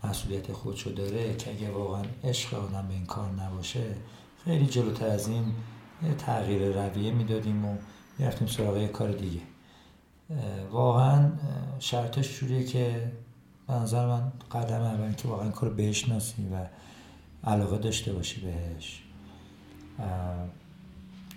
[0.04, 3.84] مسئولیت خودشو داره که اگه واقعا عشق آدم به این کار نباشه
[4.44, 5.44] خیلی جلوتر از این
[6.18, 7.76] تغییر رویه می‌دادیم و
[8.18, 9.40] می‌رفتیم سراغ یه کار دیگه.
[10.70, 11.30] واقعا
[11.78, 13.12] شرطش جوریه که
[13.66, 16.66] به نظر من قدم اول که واقعا کار بشناسی و
[17.50, 19.02] علاقه داشته باشی بهش.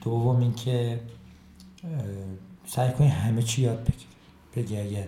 [0.03, 0.99] دوم اینکه
[2.65, 5.03] سعی کنی همه چی یاد بگیری بگی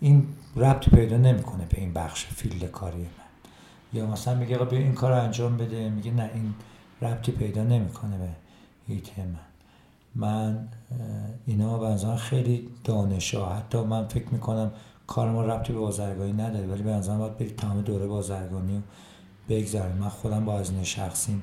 [0.00, 0.26] این
[0.56, 3.08] ربط پیدا نمی‌کنه به این بخش فیلد کاری من.
[3.92, 6.54] یا مثلا میگه بیا این کار رو انجام بده میگه نه این
[7.02, 8.28] ربطی پیدا نمی‌کنه به
[8.86, 9.38] هیت من.
[10.14, 10.68] من
[11.46, 14.72] اینا به خیلی دانشا حتی من فکر می‌کنم
[15.06, 18.82] کار ما ربطی به بازرگانی نداره ولی به نظرم باید برید تمام دوره بازرگانی رو
[19.48, 19.96] بگذاریم.
[19.96, 21.42] من خودم با از شخصیم.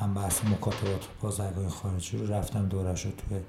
[0.00, 3.40] هم بحث مکاتبات بازرگانی خارجی رو رفتم دورش رو توی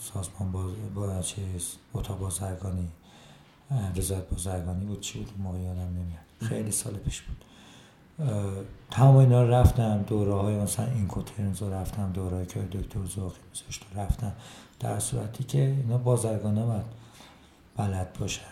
[0.00, 2.88] سازمان باز با چیز اتاق بازرگانی
[3.96, 6.20] رضایت بازرگانی بود چی بود؟ موقع یادم نمیاد.
[6.42, 7.44] خیلی سال پیش بود.
[8.90, 13.86] تمام اینا رفتم دوره های مثلا این کوترنز رو رفتم دوره که دکتر زوقی میذاشت
[13.94, 14.32] رفتم.
[14.80, 16.84] در صورتی که اینا بازرگان باید
[17.76, 18.42] بلد باشن.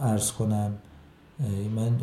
[0.00, 0.78] ارز کنم
[1.76, 1.98] من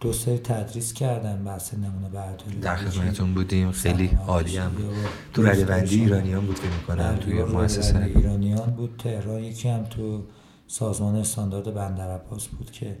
[0.00, 2.60] دو سری تدریس کردم بحث نمونه برداری.
[2.60, 3.72] در خدمتتون بودیم.
[3.72, 4.94] خیلی عالی هم بود.
[5.32, 8.04] تو ردبندی ایرانیان بود که می‌کنن توی مؤسسه.
[8.04, 8.94] ایرانیان بود.
[8.98, 10.22] تهران یکی هم تو
[10.66, 12.18] سازمان استاندارد بندر
[12.58, 12.98] بود که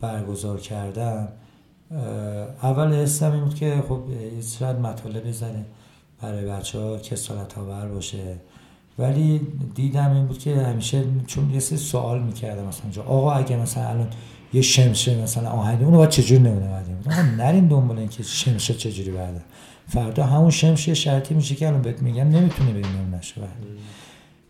[0.00, 1.28] برگزار کردم
[2.62, 4.02] اول حسم این بود که خب
[4.58, 5.66] شاید مطالب بزنه
[6.22, 8.40] برای بچه ها کسالت آور باشه.
[8.98, 9.40] ولی
[9.74, 14.08] دیدم این بود که همیشه چون یه سری سوال می‌کردم مثلا آقا اگه مثلا الان
[14.52, 18.74] یه شمشه مثلا آهنگ اونو باید چجوری نمونه بعدیم آقا نرین دنبال این که شمشه
[18.74, 19.44] چجوری بعد؟
[19.88, 23.50] فردا همون شمشه شرطی میشه که الان بهت میگم نمی‌تونه به این نشه بعد.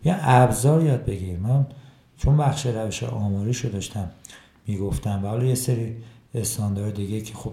[0.05, 1.39] یه ابزار یاد بگیر.
[1.39, 1.65] من
[2.17, 4.11] چون بخش روش آماریشو داشتم
[4.67, 5.95] می‌گفتم و حالا یه سری
[6.35, 7.51] استاندارد دیگه که خب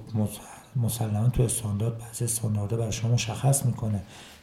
[0.77, 4.03] مسلما تو استاندارد بعضی استانداردها برای شما مشخص می‌کنه.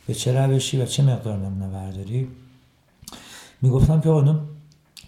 [0.10, 2.28] به چه روشی و چه مقدار نمونه برداری.
[3.62, 4.39] می‌گفتم که اونو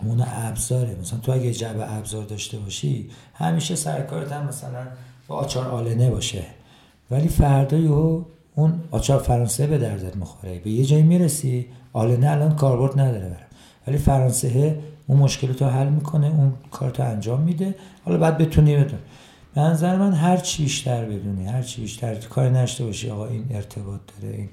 [0.04, 0.98] اون ابزاره.
[1.02, 4.88] مثلا تو اگه جعبه ابزار داشته باشی همیشه سرکارت هم مثلا
[5.28, 6.44] با آچار آلنه باشه.
[7.12, 8.24] ولی فردا یهو
[8.56, 10.60] اون آچار فرانسه به دردت می‌خوره.
[10.60, 13.48] به یه جایی می‌رسی آلنه الان کاربرد نداره برم
[13.88, 17.76] ولی فرانسه اون مشکل تو حل می‌کنه اون کار تو انجام میده.
[18.06, 19.00] حالا بعد بتونی بدون.
[19.56, 23.46] به نظر من هر چی بیشتر بدونی هر چی بیشتر کار نشته باشی آقا این
[23.52, 24.50] ارتباط داره این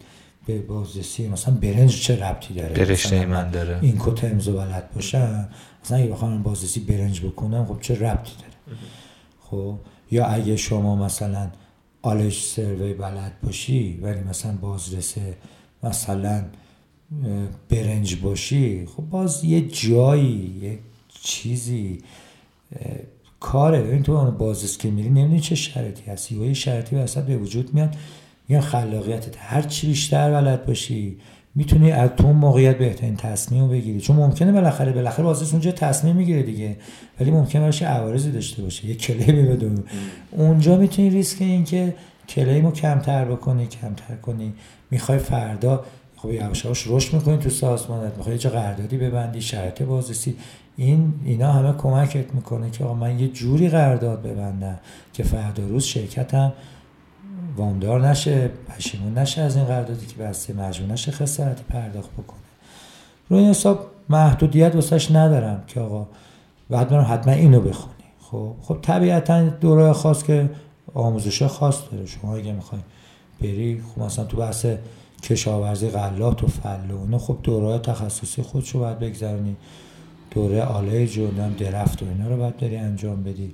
[0.48, 3.78] به بازرسی مثلا برنج چه ربطی داره؟ رشته من داره.
[3.82, 5.48] این کوترمز بلد باشم
[5.84, 8.78] مثلا اگه بخوام بازرسی برنج بکنم خب چه ربطی داره؟
[9.40, 9.78] خب
[10.10, 11.50] یا اگه شما مثلا
[12.02, 15.36] آلش سروی بلد باشی ولی مثلا بازرسه
[15.82, 16.44] مثلا
[17.68, 20.78] برنج باشی خب باز یه جایی یه
[21.22, 22.02] چیزی
[23.40, 23.82] کاره.
[23.82, 27.36] ببین تو اون بازرس که میری نمی‌دونی چه شرطی هستی و یه شرطی وسط به
[27.36, 27.96] وجود میاد.
[28.48, 31.16] میگن خلاقیتت هر چی بیشتر بلد باشی
[31.54, 34.00] می‌تونی از تو موقعیت بهترین تصمیم بگیری.
[34.00, 36.76] چون ممکنه بالاخره بالاخره بازرس اونجا تصمیم می‌گیره دیگه
[37.20, 39.84] ولی ممکنه براش عوارضی داشته باشه یه کلیمی بدون
[40.30, 41.94] اونجا می‌تونی ریسک این که
[42.28, 44.52] کلیمو کمتر بکنی کمتر کنی.
[44.90, 45.84] می‌خوای فردا
[46.16, 48.16] خب یواش رشد می‌کنی تو سازمانت.
[48.16, 50.36] می‌خوای چه قراردادی ببندی شرط بازرسی.
[50.76, 54.78] این اینا همه کمکت می‌کنه که آقا من یه جوری قرارداد ببندم
[55.12, 56.52] که فردا روز شرکتم
[57.58, 62.38] وامدار نشه پشیمون نشه از این قراردادی که بسته مجبور نشه خسارتی پرداخت بکنه.
[63.28, 66.06] روی این حساب محدودیت واسش ندارم که آقا
[66.70, 67.94] بعد برم حتما اینو بخونی.
[68.20, 70.50] خب خب طبیعتا دوره خاص که
[70.94, 72.06] آموزش خاص داره.
[72.06, 72.80] شما اگه می‌خوای
[73.40, 74.66] بری خب مثلا تو بحث
[75.22, 79.56] کشاورزی غلات و فل و خب دوره تخصصی خودشو باید بگذرونی.
[80.30, 83.52] دوره آله جونم درفت و اینا رو باید داری انجام بدی.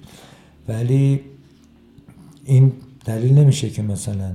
[0.68, 1.20] ولی
[2.44, 2.72] این
[3.04, 4.32] دلیل نمیشه که مثلا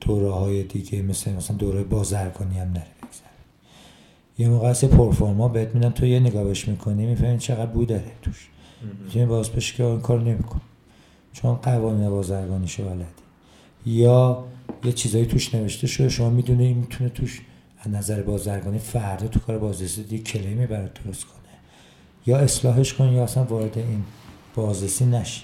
[0.00, 2.86] دوره های دیگه مثل مثلا دوره بازرگانی هم نره
[4.38, 8.48] یه موقع هست پرفورما بهت میدن تو یه نگاهش می‌کنی می‌فهمی چقدر بود داره توش.
[9.04, 10.60] می‌تونی باز بشه که این کار نمیکن
[11.32, 13.04] چون قوانین بازرگانیشو بلدی.
[13.86, 14.44] یا
[14.84, 17.42] یه چیزایی توش نوشته شده شما می‌دونه این می‌تونه توش
[17.78, 21.34] از نظر بازرگانی فردا تو کار بازرسی کلیمی برات درست کنه.
[22.26, 24.04] یا اصلاحش کن یا اصلا وارد این
[24.54, 25.42] بازرسی نشی.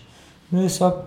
[0.53, 1.07] حساب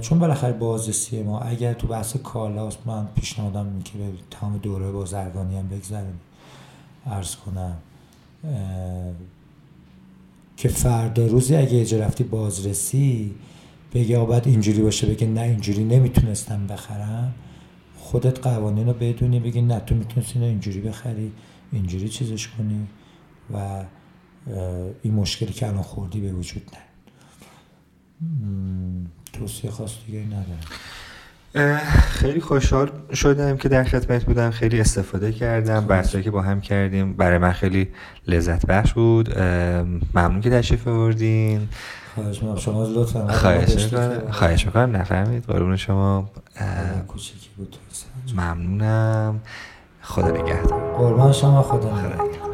[0.00, 3.98] چون بالاخره بازرسی ما اگر تو بحث کالاست من پیشنهادم اینه که
[4.30, 6.20] تمام دوره بازرگانی هم بگذاریم
[7.06, 7.76] عرض کنم.
[10.56, 13.34] که فردا روزی اگه اجا رفتی بازرسی
[13.94, 17.34] بگه آباد اینجوری باشه بگه نه اینجوری نمی‌تونستم بخرم.
[17.98, 21.32] خودت قوانین رو بدونی بگی نه تو می‌تونستی اینجوری بخری
[21.72, 22.86] اینجوری چیزش کنی
[23.54, 23.84] و
[25.02, 26.78] این مشکلی که الان خوردی به وجود نه.
[29.32, 30.60] توصیه خاص دیگه ندارم.
[31.90, 34.50] خیلی خوشحال شدم که در خدمت بودم.
[34.50, 35.86] خیلی استفاده کردم.
[35.86, 37.88] بحثایی که با هم کردیم برای من خیلی
[38.26, 39.38] لذت بخش بود
[40.14, 41.68] ممنون که تشریف آوردین.
[42.14, 42.58] خواهش می‌کنم.
[42.58, 43.32] شما لطفا.
[43.32, 44.30] خواهش می‌کنم.
[44.30, 44.96] خواهش می‌کنم.
[44.96, 45.44] نفهمید.
[45.44, 46.30] قربون شما.
[47.56, 47.76] بود
[48.36, 49.40] ممنونم.
[50.02, 50.96] خدا نگهدار.
[50.96, 51.62] قربان شما.
[51.62, 52.49] خدا نگهدار.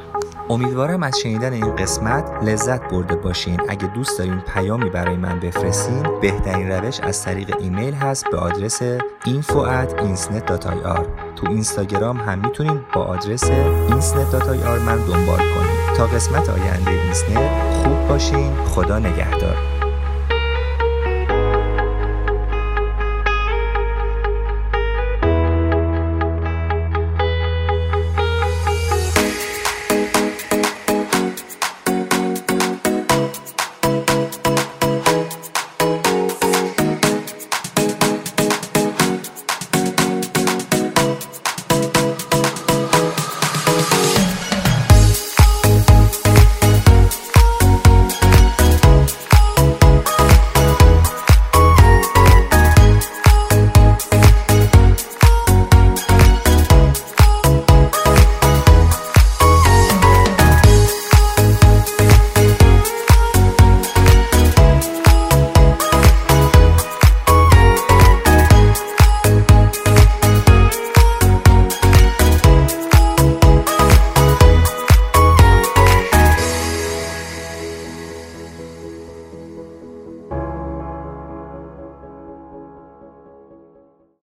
[0.50, 3.60] امیدوارم از شنیدن این قسمت لذت برده باشین.
[3.68, 8.82] اگه دوست دارین پیامی برای من بفرستین بهترین روش از طریق ایمیل هست به آدرس
[9.24, 15.96] info at insnet.ir تو اینستاگرام هم می‌تونین با آدرس insnet.ir من دنبال کنین.
[15.96, 17.50] تا قسمت آینده اینسنت
[17.82, 19.75] خوب باشین خدا نگهدار.